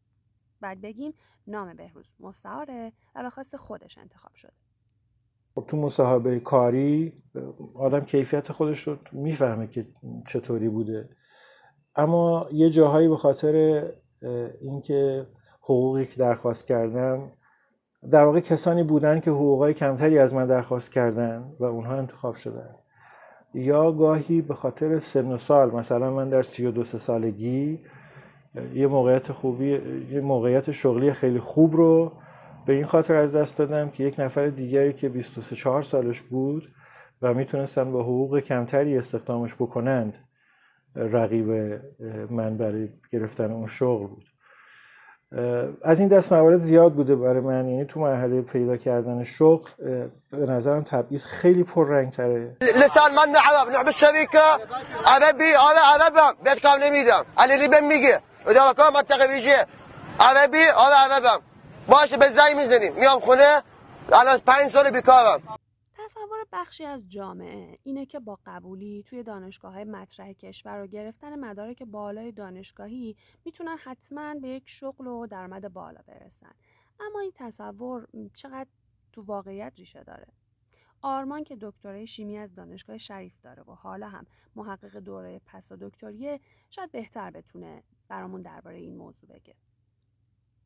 [0.61, 1.13] بعد بگیم
[1.47, 4.53] نام بهروز مستعاره و به خواست خودش انتخاب شده.
[5.55, 7.13] خب تو مصاحبه کاری
[7.75, 9.87] آدم کیفیت خودش رو می‌فهمه که
[10.27, 11.09] چطوری بوده
[11.95, 13.85] اما یه جاهایی به خاطر
[14.61, 15.27] اینکه
[15.61, 17.31] حقوقی که درخواست کردم
[18.11, 22.75] در واقع کسانی بودن که حقوقای کمتری از من درخواست کردن و اونها انتخاب شدن
[23.53, 27.79] یا گاهی به خاطر سن و سال مثلا من در سی و دو سالگی
[28.73, 29.69] یه موقعیت خوبی
[30.11, 32.11] یه موقعیت شغلی خیلی خوب رو
[32.65, 36.69] به این خاطر از دست دادم که یک نفر دیگری که 23 4 سالش بود
[37.21, 40.13] و می‌تونستن با حقوق کمتری استخدامش بکنند
[40.95, 41.49] رقیب
[42.29, 44.25] من برای گرفتن اون شغل بود.
[45.83, 49.69] از این دست موارد زیاد بوده برای من یعنی تو مرحله پیدا کردن شغل
[50.31, 54.39] به نظرم تبعیض خیلی پررنگ تره لسان من عرب نحب الشركه
[55.05, 57.25] عربي انا عربم بيت کام نمیدم.
[57.37, 58.19] علی بهم میگه.
[58.53, 59.67] كان منطقه ویژه.
[60.19, 61.41] عربی انا عربم.
[61.87, 62.93] باشه به زنگ می‌زنیم.
[62.95, 63.63] میام خونه.
[64.13, 65.57] الان پنج سال بیکارم.
[65.97, 71.39] تصور بخشی از جامعه اینه که با قبولی توی دانشگاه های مطرح کشور و گرفتن
[71.39, 76.51] مدارک بالای دانشگاهی می‌تونن حتما به یک شغل و درآمد بالا برسن.
[76.99, 78.69] اما این تصور چقدر
[79.13, 80.27] تو واقعیت ریشه داره؟
[81.01, 86.39] آرمان که دکترای شیمی از دانشگاه شریف داره و حالا هم محقق دوره پس دکتریه
[86.69, 89.53] شاید بهتر بتونه برامون درباره این موضوع بگه.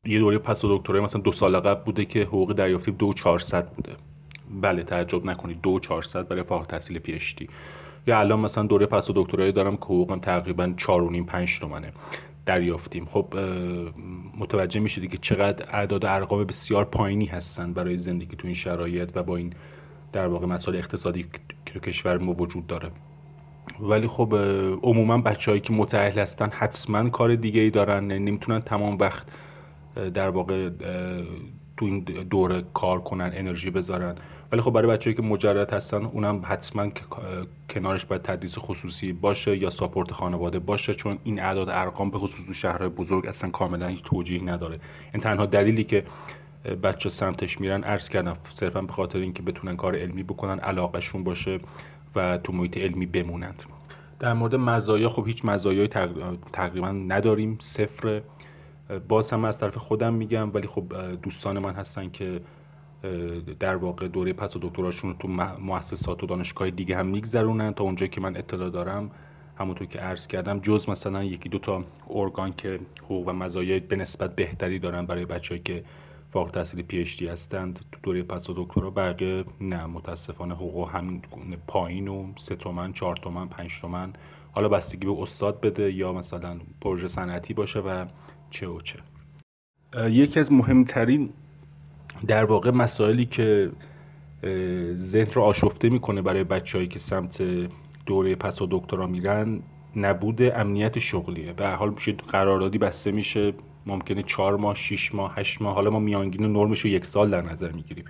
[0.04, 3.96] یه دوره پس دکترای مثلا دو سال قبل بوده که حقوق دریافتی دو چهارصد بوده.
[4.60, 7.48] بله تعجب نکنید دو چهارصد برای فارغ تحصیل پیشتی
[8.06, 11.60] یا الان مثلا دوره پس و دکترایی دارم که حقوقم تقریبا چهار و نیم پنج
[11.60, 11.92] تومنه
[12.46, 13.06] دریافتیم.
[13.06, 13.34] خب
[14.38, 19.22] متوجه میشید که چقدر اعداد ارقام بسیار پایینی هستن برای زندگی تو این شرایط و
[19.22, 19.52] با این
[20.12, 21.26] در واقع مسائل اقتصادی
[21.66, 22.90] که کشور ما وجود داره.
[23.80, 24.34] ولی خب
[24.82, 29.26] عموما بچههایی که متأهل هستن حتما کار دیگه ای دارن یعنی نمی‌تونن تمام وقت
[30.14, 30.70] در واقع
[31.76, 34.14] تو این دوره کار کنن انرژی بذارن.
[34.52, 36.88] ولی خب برای بچه‌ای که مجرد هستن اونم حتما
[37.70, 42.46] کنارش باید تدریس خصوصی باشه یا ساپورت خانواده باشه چون این اعداد ارقام به خصوص
[42.46, 44.78] تو شهرهای بزرگ اصلا کاملا هیچ توجیه نداره.
[45.14, 46.04] این تنها دلیلی که
[46.82, 51.60] بچه سمتش میرن عرض کردم صرفا به خاطر اینکه بتونن کار علمی بکنن علاقهشون باشه.
[52.16, 53.62] و تو محیط علمی بمونند.
[54.20, 55.88] در مورد مزایا خب هیچ مزایایی
[56.52, 58.22] تقریبا نداریم صفر.
[59.08, 60.84] باز هم از طرف خودم میگم ولی خب
[61.22, 62.40] دوستان من هستن که
[63.60, 65.28] در واقع دوره پس و دکتراشون رو تو
[65.60, 67.72] مؤسسات و دانشگاه دیگه هم میگذرونن.
[67.72, 69.10] تا اونجایی که من اطلاع دارم
[69.58, 73.96] همونطور که عرض کردم جز مثلا یکی دو تا ارگان که حقوق و مزایای به
[73.96, 75.84] نسبت بهتری دارن برای بچه‌ای که
[76.32, 77.80] فارغ التحصیل پی اچ دی هستند.
[77.92, 81.22] تو دوره پس و دکترا بقیه نه متاسفانه حقوق همین
[81.66, 84.12] پایین و سه تومن چهار تومن پنج تومن.
[84.52, 88.06] حالا بستگی به استاد بده یا مثلا پروژه صنعتی باشه و
[88.50, 88.98] چه و چه.
[90.08, 91.30] یکی از مهمترین
[92.26, 93.70] در واقع مسائلی که
[94.94, 97.42] ذهن رو آشفته می‌کنه برای بچههایی که سمت
[98.06, 99.60] دوره پس و دکترا میرن
[99.96, 101.52] نبود امنیت شغلیه.
[101.52, 103.52] به حال میشه قراردادی بسته میشه.
[103.86, 107.42] ممکنه چهار ماه شیش ماه هشت ماه حالا ما میانگین نرمش رو یک سال در
[107.42, 108.04] نظر می‌گیریم.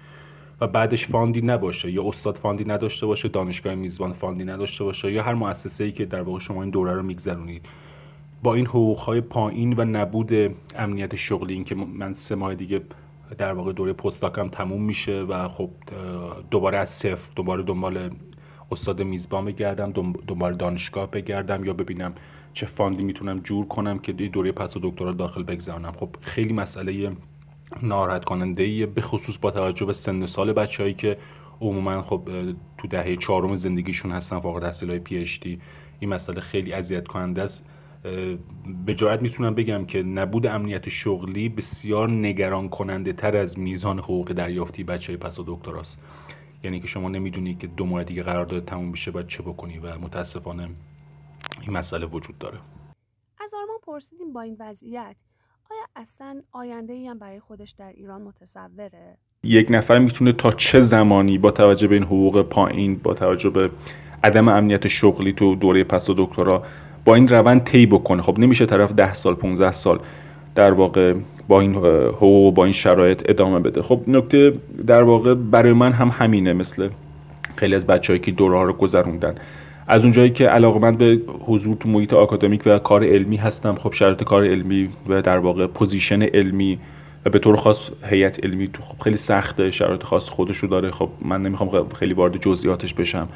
[0.60, 1.90] و بعدش fund ی نباشه.
[1.90, 5.84] یا استاد fund ی نداشته باشه دانشگاه میزبان fund ی نداشته باشه یا هر مؤسسه
[5.84, 7.66] ای که در واقع شما این دوره رو میگذرونید.
[8.42, 10.32] با این حقوق های پایین و نبود
[10.76, 12.80] امنیت شغلی این که من سه ماه دیگه
[13.38, 15.70] در واقع دوره postdoc م تموم میشه و خب
[16.50, 18.10] دوباره از صفر دوباره دنبال
[18.72, 19.92] استاد میزبان بگردم
[20.26, 22.14] دنبال دانشگاه بگردم یا ببینم
[22.54, 27.12] چه fund ی می‌تونم جور کنم که دوره پسادکترا داخل بگذرونم خب خیلی مسئله
[27.82, 31.16] ناراحت کننده ایه به خصوص با توجه به سن سال بچههایی که
[31.60, 32.28] عموما خب
[32.78, 35.38] تو دهه چهارم زندگیشون هستن فوق التحصیل های پی اچ
[36.00, 37.64] این مسئله خیلی اذیت کننده است
[38.86, 44.32] به جایت می‌تونم بگم که نبود امنیت شغلی بسیار نگران کننده تر از میزان حقوق
[44.32, 45.98] دریافتی بچه پس و دکتراست.
[46.64, 49.98] یعنی که شما نمی‌دونی که دو ماه دیگه قرارداد تموم میشه باید چه بکنی و
[49.98, 50.68] متاسفانه
[51.60, 52.58] این مسئله وجود داره
[53.40, 55.16] از آرمان پرسیدیم با این وضعیت
[55.70, 60.80] آیا اصلا آینده ای هم برای خودش در ایران متصوره؟ یک نفر می‌تونه تا چه
[60.80, 63.70] زمانی با توجه به این حقوق پایین با توجه به
[64.24, 66.62] عدم امنیت شغلی تو دوره پس و دکترا
[67.04, 70.00] با این روند طی بکنه خب نمیشه طرف ده سال 15 سال
[70.54, 71.14] در واقع
[71.48, 71.74] با این
[72.16, 73.82] حقوق با این شرایط ادامه بده.
[73.82, 74.52] خب نکته
[74.86, 76.88] در واقع برای من هم همینه مثل
[77.56, 79.34] خیلی از بچههایی که دوره رو گذروندن.
[79.88, 84.22] از اونجایی که علاقمند به حضور تو محیط آکادمیک و کار علمی هستم خب شرایط
[84.22, 86.78] کار علمی و در واقع position علمی
[87.26, 87.78] و به طور خاص
[88.10, 90.90] هیئت علمی تو خب خیلی سخته شرایط خاص خودشو داره.
[90.90, 93.28] خب من نمی‌خوام خیلی وارد جزئیاتش بشم.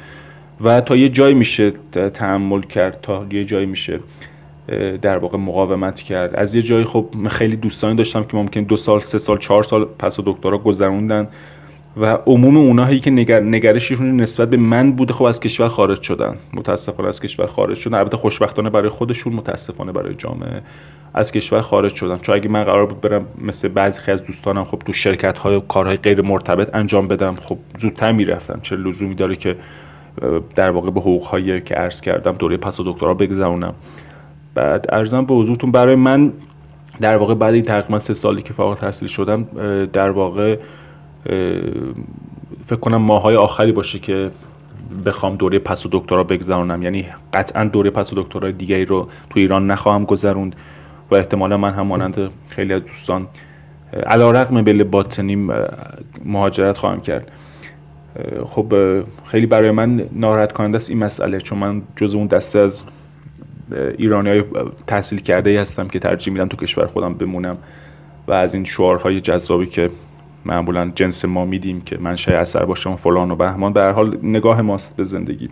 [0.61, 1.73] و تا یه جایی میشه
[2.13, 3.99] تحمل کرد تا یه جایی میشه.
[5.01, 6.35] در واقع مقاومت کرد.
[6.35, 9.85] از یه جایی خب خیلی دوستانی داشتم که ممکن دو سال سه سال چهار سال
[9.99, 11.27] پسادکترا گذروندن
[11.97, 16.35] و عموم اونایی که نگر، نگرششون نسبت به من بوده خب از کشور خارج شدن.
[16.53, 17.97] متاسفانه از کشور خارج شدن.
[17.97, 20.61] البته خوشبختانه برای خودشون متاسفانه برای جامعه
[21.13, 22.17] از کشور خارج شدن.
[22.17, 25.97] چون اگه من قرار بود برم مثل بعضی از دوستانم خب تو شرکت های کارهای
[25.97, 28.59] غیر مرتبط انجام بدم خب زودتر می‌رفتم.
[28.63, 29.55] چه لزومی داره که
[30.55, 33.73] در واقع به حقوق هایی که عرض کردم دوره پس و دکترا بگذرونم.
[34.57, 36.33] بعد ارزم به حضورتون برای من
[37.01, 39.43] در واقع بعد این تقریبا سه سالی که فارغ تحصیل شدم
[39.93, 40.57] در واقع
[42.67, 44.31] فکر کنم ماهای آخری باشه که
[45.05, 46.83] بخوام دوره پس و دکترا بگذرونم.
[46.83, 50.55] یعنی قطعا دوره پس و دکترای دیگری رو تو ایران نخواهم گذروند
[51.11, 53.27] و احتمالا من هم مانند خیلی از دوستان
[54.05, 55.51] علا رقم بل باطنیم
[56.25, 57.31] مهاجرت خواهم کرد.
[58.45, 58.73] خب
[59.25, 62.81] خیلی برای من ناراحت کننده است این مسئله چون من جز اون دسته از
[63.71, 64.43] ایرانی های
[64.87, 67.57] تحصیل کرده ای هستم که ترجیح میدم تو کشور خودم بمونم
[68.27, 69.89] و از این شعارهای جذابی که
[70.45, 74.95] معمولا جنس ما میدیم که منشأ اثر باشم فلان و بهمان به حال نگاه ماست
[74.95, 75.49] به زندگی.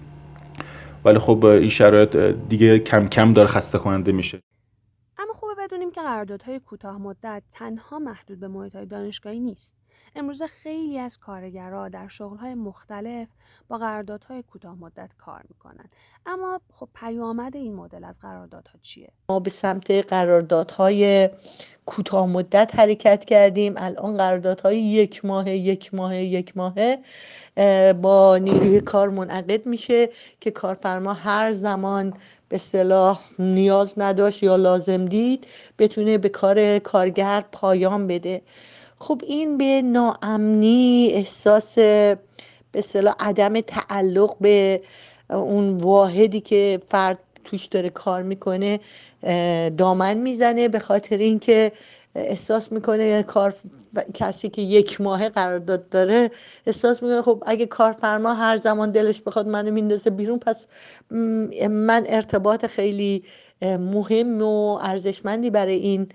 [1.05, 2.15] ولی خب این شرایط
[2.49, 4.39] دیگه کم کم داره خسته کننده میشه.
[5.17, 9.84] اما خوبه بدونیم که قراردادهای کوتاه مدت تنها محدود به محیط دانشگاهی نیست.
[10.15, 13.27] امروزه خیلی از کارگرها در شغلهای مختلف
[13.67, 15.85] با قراردادهای کوتاه مدت کار می‌کنن.
[16.25, 21.29] اما خب پیامد این مدل از قراردادها چیه؟ ما به سمت قراردادهای
[21.85, 23.73] کوتاه مدت حرکت کردیم.
[23.77, 26.97] الان قراردادهای یک ماه یک ماه یک ماهه
[27.93, 32.13] با نیروی کار منعقد میشه که کارفرما هر زمان
[32.49, 35.47] به صلاح نیاز نداشت یا لازم دید
[35.79, 38.41] بتونه به کار کارگر پایان بده.
[38.99, 41.75] خب این به ناامنی احساس
[42.71, 44.81] به صلاح عدم تعلق به
[45.29, 48.79] اون واحدی که فرد توش داره کار می‌کنه
[49.77, 51.71] دامن می‌زنه به خاطر اینکه
[52.15, 53.53] احساس می‌کنه کار
[54.13, 56.31] کسی که یک ماه قرارداد داره
[56.67, 60.67] احساس می‌کنه خب اگه کارفرما هر زمان دلش بخواد منو میندازه بیرون پس
[61.69, 63.23] من ارتباط خیلی
[63.61, 66.07] مهم و ارزشمندی برای این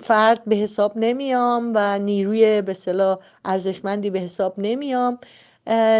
[0.00, 5.18] فرد به حساب نمیام و نیروی به صلاح ارزشمندی به حساب نمیام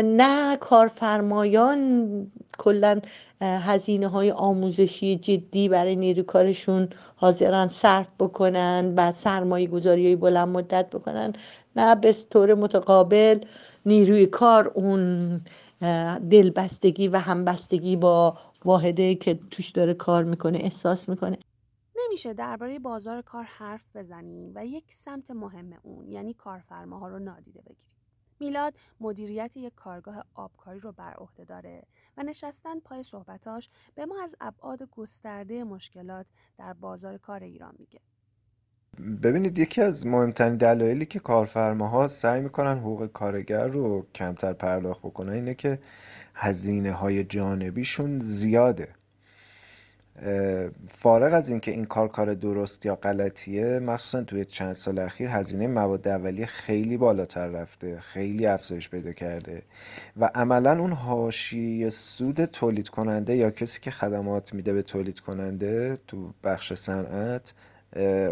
[0.04, 2.10] نه کارفرمایان
[2.58, 3.00] کلا
[3.42, 10.48] هزینه های آموزشی جدی برای نیروی کارشون حاضرن صرف بکنن و سرمایه گذاری های بلند
[10.48, 11.32] مدت بکنن.
[11.76, 13.40] نه به طور متقابل
[13.86, 15.40] نیروی کار اون
[16.30, 21.38] دلبستگی و همبستگی با واحده که توش داره کار می‌کنه احساس می‌کنه.
[22.10, 27.60] نمیشه درباره بازار کار حرف بزنیم و یک سمت مهم اون یعنی کارفرماها رو نادیده
[27.60, 27.90] بگیریم.
[28.40, 31.82] میلاد مدیریت یک کارگاه آبکاری رو بر عهده داره
[32.16, 36.26] و نشستن پای صحبتاش به ما از ابعاد گسترده مشکلات
[36.58, 38.00] در بازار کار ایران میگه.
[39.22, 45.32] ببینید یکی از مهمترین دلایلی که کارفرماها سعی می‌کنن حقوق کارگر رو کمتر پرداخت بکنن
[45.32, 45.78] اینه که
[46.34, 48.99] هزینه های جانبیشون زیاده
[50.88, 55.66] فارغ از اینکه این کار کار درست یا غلطیه مخصوصا توی چند سال اخیر هزینه
[55.66, 59.62] مواد اولیه خیلی بالاتر رفته خیلی افزایش پیدا کرده
[60.16, 65.98] و عملا اون حاشیه سود تولید کننده یا کسی که خدمات میده به تولید کننده
[66.06, 67.52] تو بخش صنعت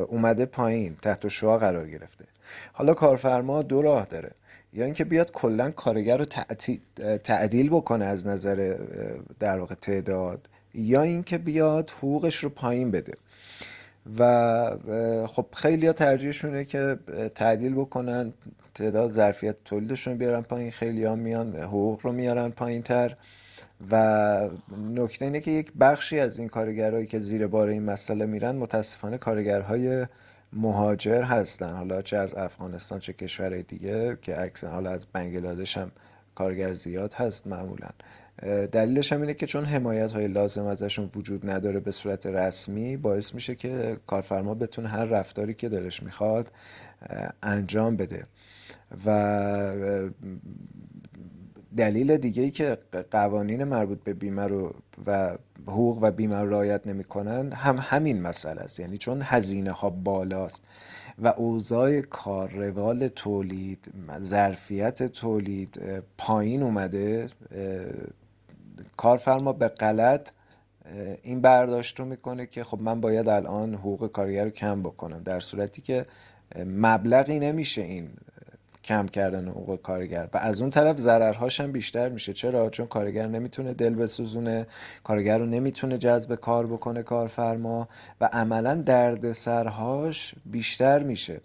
[0.08, 2.24] اومده پایین تحت شعا قرار گرفته.
[2.72, 4.30] حالا کارفرما دو راه داره.
[4.72, 6.24] یا اینکه بیاد کلا کارگر رو
[7.24, 8.78] تعدیل بکنه از نظر
[9.38, 10.48] در واقع تعداد.
[10.74, 13.12] یا اینکه بیاد حقوقش رو پایین بده.
[14.18, 16.98] و خب خیلی ها ترجیحشونه که
[17.34, 18.32] تعدیل بکنن
[18.74, 20.70] تعداد ظرفیت تولیدشون بیارن پایین.
[20.70, 23.16] خیلی ها میان حقوق رو میارن پایین تر
[23.90, 24.50] و
[24.90, 29.18] نکته اینه که یک بخشی از این کارگرهایی که زیر بار این مسئله میرن متاسفانه
[29.18, 30.06] کارگرهای
[30.52, 31.72] مهاجر هستن.
[31.72, 35.90] حالا چه از افغانستان چه کشورهای دیگه که عکس حالا از بنگلادش هم
[36.38, 37.88] کارگر زیاد هست معمولا.
[38.72, 43.34] دلیلش هم اینه که چون حمایت های لازم ازشون وجود نداره به صورت رسمی باعث
[43.34, 46.50] میشه که کارفرما بتونه هر رفتاری که دلش می‌خواد
[47.42, 48.22] انجام بده.
[49.06, 49.08] و
[51.76, 52.78] دلیل دیگه ای که
[53.10, 54.74] قوانین مربوط به بیمه رو
[55.06, 58.80] و حقوق و بیمه رو رعایت نمی‌کنن هم همین مسئله است.
[58.80, 60.66] یعنی چون هزینه ها بالاست.
[61.22, 65.80] و اوضاع کار روال تولید ظرفیت تولید
[66.18, 67.26] پایین اومده.
[68.96, 70.30] کارفرما به غلط
[71.22, 75.22] این برداشت رو می‌کنه که خب من باید الان حقوق کارگر رو کم بکنم.
[75.22, 76.06] در صورتی که
[76.66, 78.08] مبلغی نمیشه این
[78.84, 80.28] کم کردن حقوق کارگر.
[80.34, 82.32] و از اون طرف ضررهاش هم بیشتر میشه.
[82.32, 84.66] چرا؟ چون کارگر نمی‌تونه دل بسوزونه
[85.04, 87.88] کارگر رو نمی‌تونه جذب کار بکنه کارفرما
[88.20, 91.40] و عملا دردسرهاش بیشتر میشه.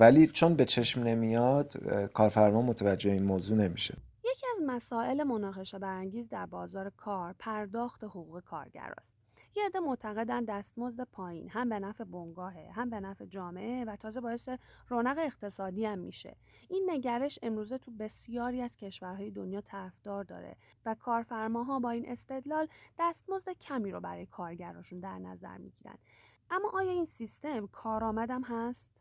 [0.00, 1.72] ولی چون به چشم نمیاد
[2.12, 3.94] کارفرما متوجه این موضوع نمیشه.
[4.24, 9.17] یکی از مسائل مناقشه برانگیز در بازار کار پرداخت حقوق کارگر است.
[9.58, 14.20] یه عده معتقدن دستمزد پایین هم به نفع بنگاهه هم به نفع جامعه و تازه
[14.20, 14.48] باعث
[14.88, 16.36] رونق اقتصادی هم میشه.
[16.68, 20.56] این نگرش امروزه تو بسیاری از کشورهای دنیا طرفدار داره
[20.86, 25.98] و کارفرماها با این استدلال دستمزد کمی رو برای کارگراشون در نظر می‌گیرن.
[26.50, 28.92] اما آیا این سیستم کارآمدم هست؟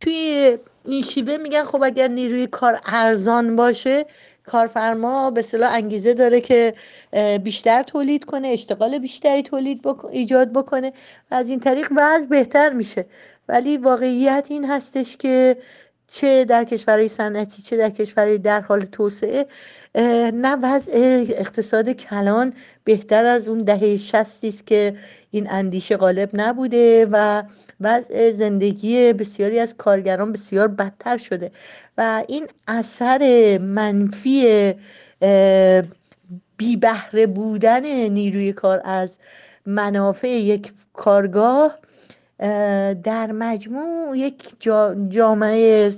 [0.00, 4.06] توی این شیوه میگن خب اگر نیروی کار ارزان باشه
[4.46, 6.74] کارفرما به صلاح انگیزه داره که
[7.42, 10.92] بیشتر تولید کنه اشتغال بیشتری تولید ایجاد بکنه
[11.30, 13.06] و از این طریق وضع بهتر میشه.
[13.48, 15.56] ولی واقعیت این هستش که
[16.08, 19.46] چه در کشورهای صنعتی چه در کشورهای در حال توسعه
[20.34, 20.92] نه وضع
[21.38, 22.52] اقتصاد کلان
[22.84, 24.96] بهتر از اون دهه شستی است که
[25.30, 27.42] این اندیشه غالب نبوده و
[27.80, 31.52] وضع زندگی بسیاری از کارگران بسیار بدتر شده
[31.98, 34.74] و این اثر منفی
[36.56, 39.18] بی بهره بودن نیروی کار از
[39.66, 41.78] منافع یک کارگاه
[43.02, 44.56] در مجموع یک
[45.08, 45.92] جامعه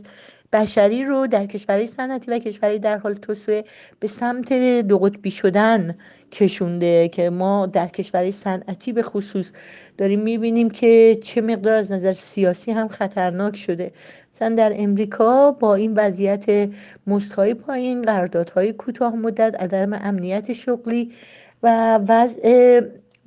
[0.52, 3.64] بشری رو در کشورهای صنعتی و کشورهای در حال توسعه
[4.00, 4.52] به سمت
[4.88, 5.98] دو قطبی شدن
[6.32, 9.46] کشونده که ما در کشورهای صنعتی به خصوص
[9.98, 13.92] داریم می‌بینیم که چه مقدار از نظر سیاسی هم خطرناک شده.
[14.34, 16.70] مثلا در امریکا با این وضعیت
[17.06, 21.12] مستهای پایین قراردادهای کوتاه مدت عدم امنیت شغلی
[21.62, 22.80] و وضع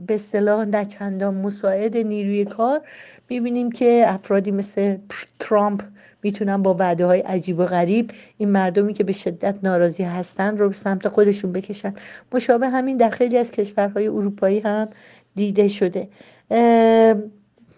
[0.07, 2.81] به اصطلاح در چندان مساعد نیروی کار
[3.29, 4.97] می‌بینیم که افرادی مثل
[5.39, 5.83] ترامپ
[6.23, 10.69] می‌تونن با وعده های عجیب و غریب این مردمی که به شدت ناراضی هستن رو
[10.69, 11.93] به سمت خودشون بکشن.
[12.31, 14.89] مشابه همین در خیلی از کشورهای اروپایی هم
[15.35, 16.09] دیده شده.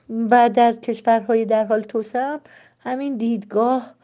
[0.09, 2.39] و در کشورهای در حال توسعه هم
[2.79, 3.95] همین دیدگاه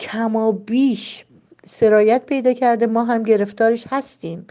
[0.00, 1.24] کما بیش
[1.66, 2.86] سرایت پیدا کرده.
[2.86, 4.46] ما هم گرفتارش هستیم.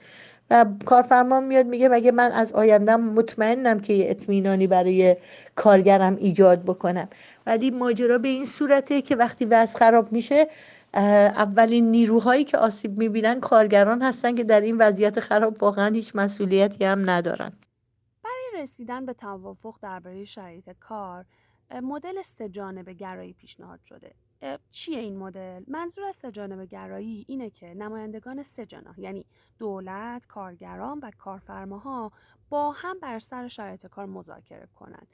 [0.49, 5.17] و کارفرما میاد میگه مگه من از آیندم مطمئنم که یه اطمینانی برای
[5.55, 7.09] کارگرم ایجاد بکنم.
[7.45, 10.47] ولی ماجرا به این صورته که وقتی وضع خراب میشه
[10.93, 16.85] اولین نیروهایی که آسیب می‌بینن کارگران هستن که در این وضعیت خراب واقعا هیچ مسئولیتی
[16.85, 17.51] هم ندارن.
[18.23, 21.25] برای رسیدن به توافق درباره شرایط کار
[21.83, 24.11] مدل سه جانبه گرایی پیشنهاد شده.
[24.71, 26.31] چیه این مدل؟ منظور از سه
[26.71, 29.25] گرایی اینه که نمایندگان سه جناح یعنی
[29.59, 32.11] دولت، کارگران و کارفرماها
[32.49, 35.07] با هم بر سر شرایط کار مذاکره کنند.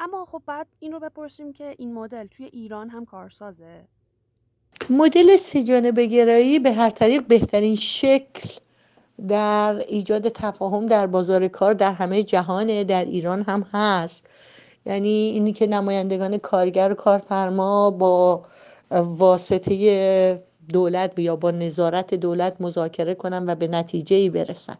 [0.00, 3.84] اما خب بعد این رو بپرسیم که این مدل توی ایران هم کارسازه؟
[4.90, 5.62] مدل سه
[6.06, 8.60] گرایی به هر طریق بهترین شکل
[9.28, 14.26] در ایجاد تفاهم در بازار کار در همه جهانه در ایران هم هست
[14.86, 18.42] یعنی اینی که نمایندگان کارگر و کارفرما با
[18.90, 24.76] واسطه دولت یا با نظارت دولت مذاکره کنن و به نتیجه ای برسن.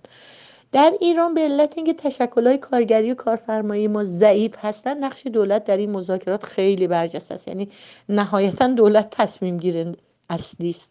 [0.73, 5.77] در ایران به علت اینکه تشکلهای کارگری و کارفرمایی ما ضعیف هستن نقش دولت در
[5.77, 7.49] این مذاکرات خیلی برجسته است.
[7.49, 7.69] یعنی
[8.09, 9.99] نهایتا دولت تصمیم گیرنده
[10.31, 10.91] اصلی است.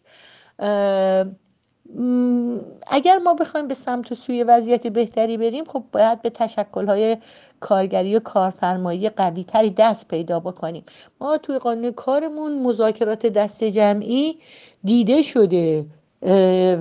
[2.86, 7.16] اگر ما بخوایم به سمت و سوی وضعیت بهتری بریم خب باید به تشکلهای
[7.60, 10.84] کارگری و کارفرمایی قوی تری دست پیدا بکنیم.
[11.20, 14.38] ما توی قانون کارمون مذاکرات دست جمعی
[14.84, 15.86] دیده شده.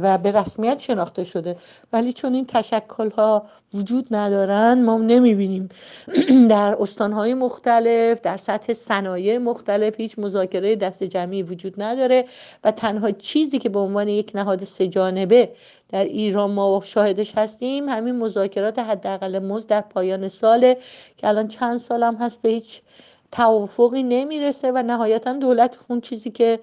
[0.02, 1.56] و به رسمیت شناخته شده.
[1.94, 5.70] ولی چون این تشکل ها وجود ندارن ما نمی‌بینیم.
[6.50, 12.26] در استانهای مختلف در سطح صنایع مختلف هیچ مذاکره دست جمعی وجود نداره
[12.64, 14.88] و تنها چیزی که به عنوان یک نهاد سه
[15.90, 20.74] در ایران ما شاهدش هستیم همین مذاکرات حداقل مزد در پایان سال
[21.18, 22.82] که الان چند سالم هست به هیچ
[23.32, 26.60] توافقی نمی‌رسه و نهایتا دولت اون چیزی که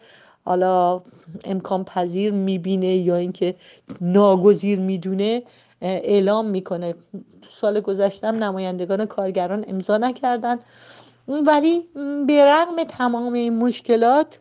[0.47, 1.03] حالا
[1.45, 3.55] امکان پذیر می‌بینه یا اینکه
[4.01, 5.43] ناگزیر می‌دونه
[5.81, 6.95] اعلام می‌کنه.
[7.51, 10.59] سال گذشتم نمایندگان کارگران امضا نکردن.
[11.29, 11.83] ولی
[12.27, 14.39] به رغم تمام این مشکلات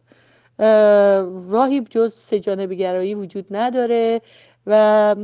[1.49, 4.21] راهی جز سجانه بگرایی وجود نداره
[4.67, 5.15] و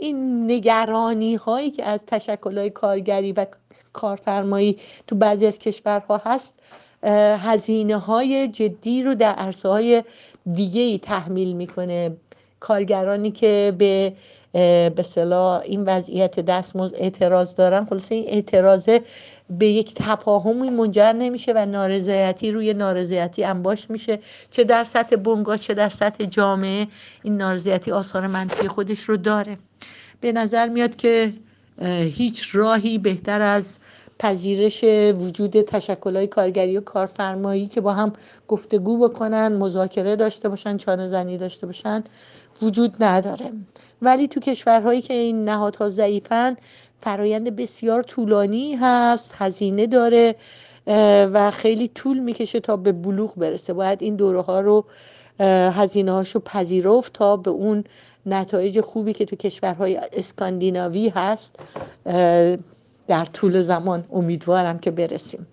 [0.00, 3.46] این نگرانی هایی که از تشکل های کارگری و
[3.92, 6.54] کارفرمایی تو بعضی از کشورها هست
[7.38, 10.02] هزینه های جدی رو در عرصه های
[10.52, 12.16] دیگه ای تحمیل می‌کنه.
[12.60, 14.12] کارگرانی که به
[14.96, 19.02] به صلاح این وضعیت دستمزد اعتراض دارن خلاصه این اعتراضه
[19.50, 24.18] به یک تفاهمی منجر نمیشه و نارضایتی روی نارضایتی انباش میشه.
[24.50, 26.86] چه در سطح بنگاه چه در سطح جامعه
[27.22, 29.58] این نارضایتی آثار منفی خودش رو داره.
[30.20, 31.32] به نظر میاد که
[32.12, 33.78] هیچ راهی بهتر از
[34.18, 38.12] پذیرش وجود تشکلهای کارگری و کارفرمایی که با هم
[38.48, 42.04] گفتگو بکنن مذاکره داشته باشن چانه زنی داشته باشن
[42.62, 43.52] وجود نداره.
[44.02, 46.56] ولی تو کشورهایی که این نهادها ضعیفن
[47.00, 50.34] فرایند بسیار طولانی هست هزینه داره
[51.32, 53.72] و خیلی طول می‌کشه تا به بلوغ برسه.
[53.72, 54.84] باید این دوره ها رو
[55.70, 57.84] هزینه هاشو پذیرفت تا به اون
[58.26, 61.54] نتایج خوبی که تو کشورهای اسکاندیناوی هست
[63.08, 65.46] در طول زمان امیدوارم که برسیم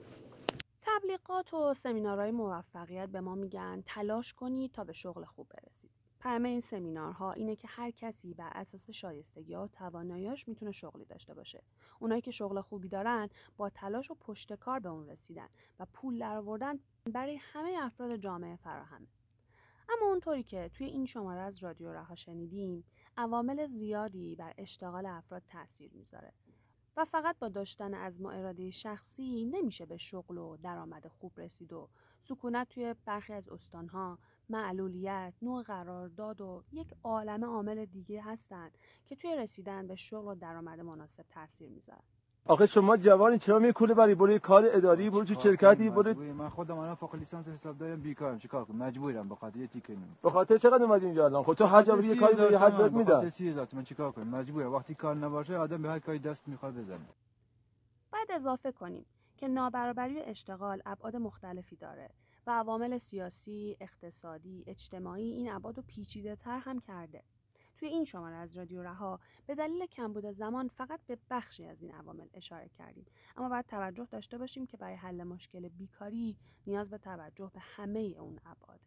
[0.82, 5.91] تبلیغات و سمینارهای موفقیت به ما میگن تلاش کنید تا به شغل خوب برسید
[6.22, 11.34] پیام این سمینارها اینه که هر کسی بر اساس شایستگی و تواناییاش می‌تونه شغلی داشته
[11.34, 11.64] باشه.
[11.99, 15.47] اونایی که شغل خوبی دارن با تلاش و پشت کار به اون رسیدن
[15.80, 16.80] و پول درآوردن
[17.14, 19.08] برای همه افراد جامعه فراهمه.
[19.89, 22.84] اما اونطوری که توی این شماره از رادیو رها شنیدیم
[23.18, 26.34] عوامل زیادی بر اشتغال افراد تاثیر می‌ذاره
[26.98, 31.74] و فقط با داشتن از ما اراده شخصی نمیشه به شغل و درآمد خوب رسید
[31.74, 31.89] و
[32.20, 34.18] سکونت توی برخی از استانها
[34.50, 38.72] معلولیت، نوع قرارداد و یک عالم عامل دیگه هستن
[39.06, 42.04] که توی رسیدن به شغل و درآمد مناسب تاثیر می‌ذارن.
[42.46, 46.78] آخه شما جوانی چرا میکوله بری؟ برای کار اداری برو تو شرکتی برو من خودم
[46.78, 48.39] الان فوق لیسانس حسابدارم بیکارم.
[48.39, 49.30] چیکار کنم؟ مجبورم.
[49.30, 52.36] به خاطر تیکه به خاطر چقدر اومدی اینجا الان؟ خب تو هر جا بری کاری
[52.36, 53.30] داری حد بهت میدن.
[53.30, 54.74] 30000 من چیکار کنم؟ مجبورم.
[54.74, 57.10] وقتی کار نباشه آدم به هر کاری دست می‌خواد بزنه.
[58.12, 59.06] بعد اضافه کنیم
[59.38, 62.10] که نابرابری اشتغال ابعاد مختلفی داره
[62.48, 67.24] و عوامل سیاسی، اقتصادی، اجتماعی این ابعاد رو پیچیده تر هم کرده.
[67.84, 71.92] توی این شماره از رادیو رها به دلیل کمبود زمان فقط به بخشی از این
[71.92, 73.06] عوامل اشاره کردیم.
[73.38, 78.00] اما باید توجه داشته باشیم که برای حل مشکل بیکاری نیاز به توجه به همه
[78.00, 78.80] اون ابعاد.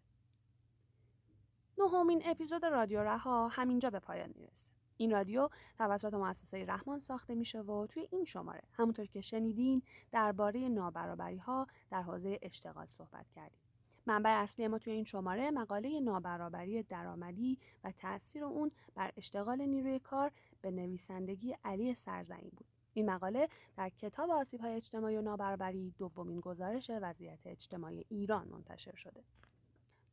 [1.79, 4.73] نهمین اپیزود رادیو رها همینجا به پایان می‌رسه.
[4.97, 9.83] این رادیو توسط مؤسسه رحمان ساخته میشه و توی این شماره همونطور که شنیدین
[10.13, 13.66] درباره نابرابری ها در حوزه اشتغال صحبت کردیم.
[14.07, 19.99] منبع اصلی ما توی این شماره مقاله نابرابری درآمدی و تاثیر اون بر اشتغال نیروی
[19.99, 20.31] کار
[20.61, 22.67] به نویسندگی علی سرزنی بود.
[22.95, 28.95] این مقاله در کتاب آسیب های اجتماعی و نابرابری دومین گزارش وضعیت اجتماعی ایران منتشر
[28.95, 29.23] شده.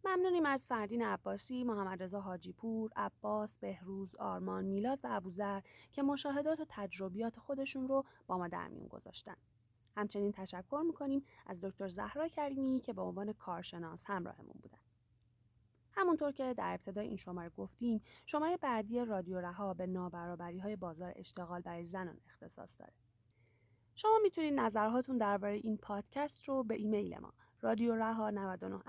[0.06, 6.04] ممنونیم از فردین عباسی، محمد رضا حاجی پور، عباس، بهروز، آرمان، میلاد و ابوذر که
[6.04, 9.36] مشاهدات و تجربیات خودشون رو با ما در میون گذاشتن.
[9.96, 14.78] همچنین تشکر می‌کنیم از دکتر زهرا کریمی که به عنوان کارشناس همراهمون بودن.
[15.92, 21.14] همونطور که در ابتدای این شماره گفتیم شماره بعدی رادیو رها به نابرابری های بازار
[21.16, 22.94] اشتغال برای زنان اختصاص داره.
[23.96, 28.80] شما می‌تونید نظرهاتون درباره این پادکست رو به ایمیل ما رادیو رها 99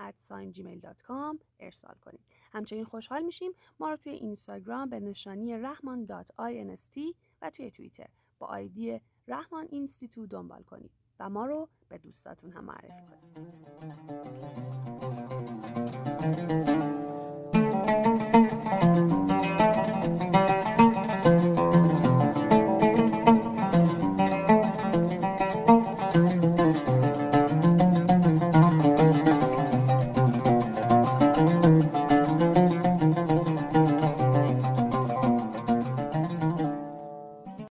[1.59, 2.21] ارسال کنید.
[2.51, 6.99] همچنین خوشحال میشیم ما رو توی اینستاگرام به نشانی رحمان.inst
[7.41, 12.65] و توی توییتر با آیدی رحمان اینستیتو دنبال کنید و ما رو به دوستاتون هم
[12.65, 13.25] معرفی کنید.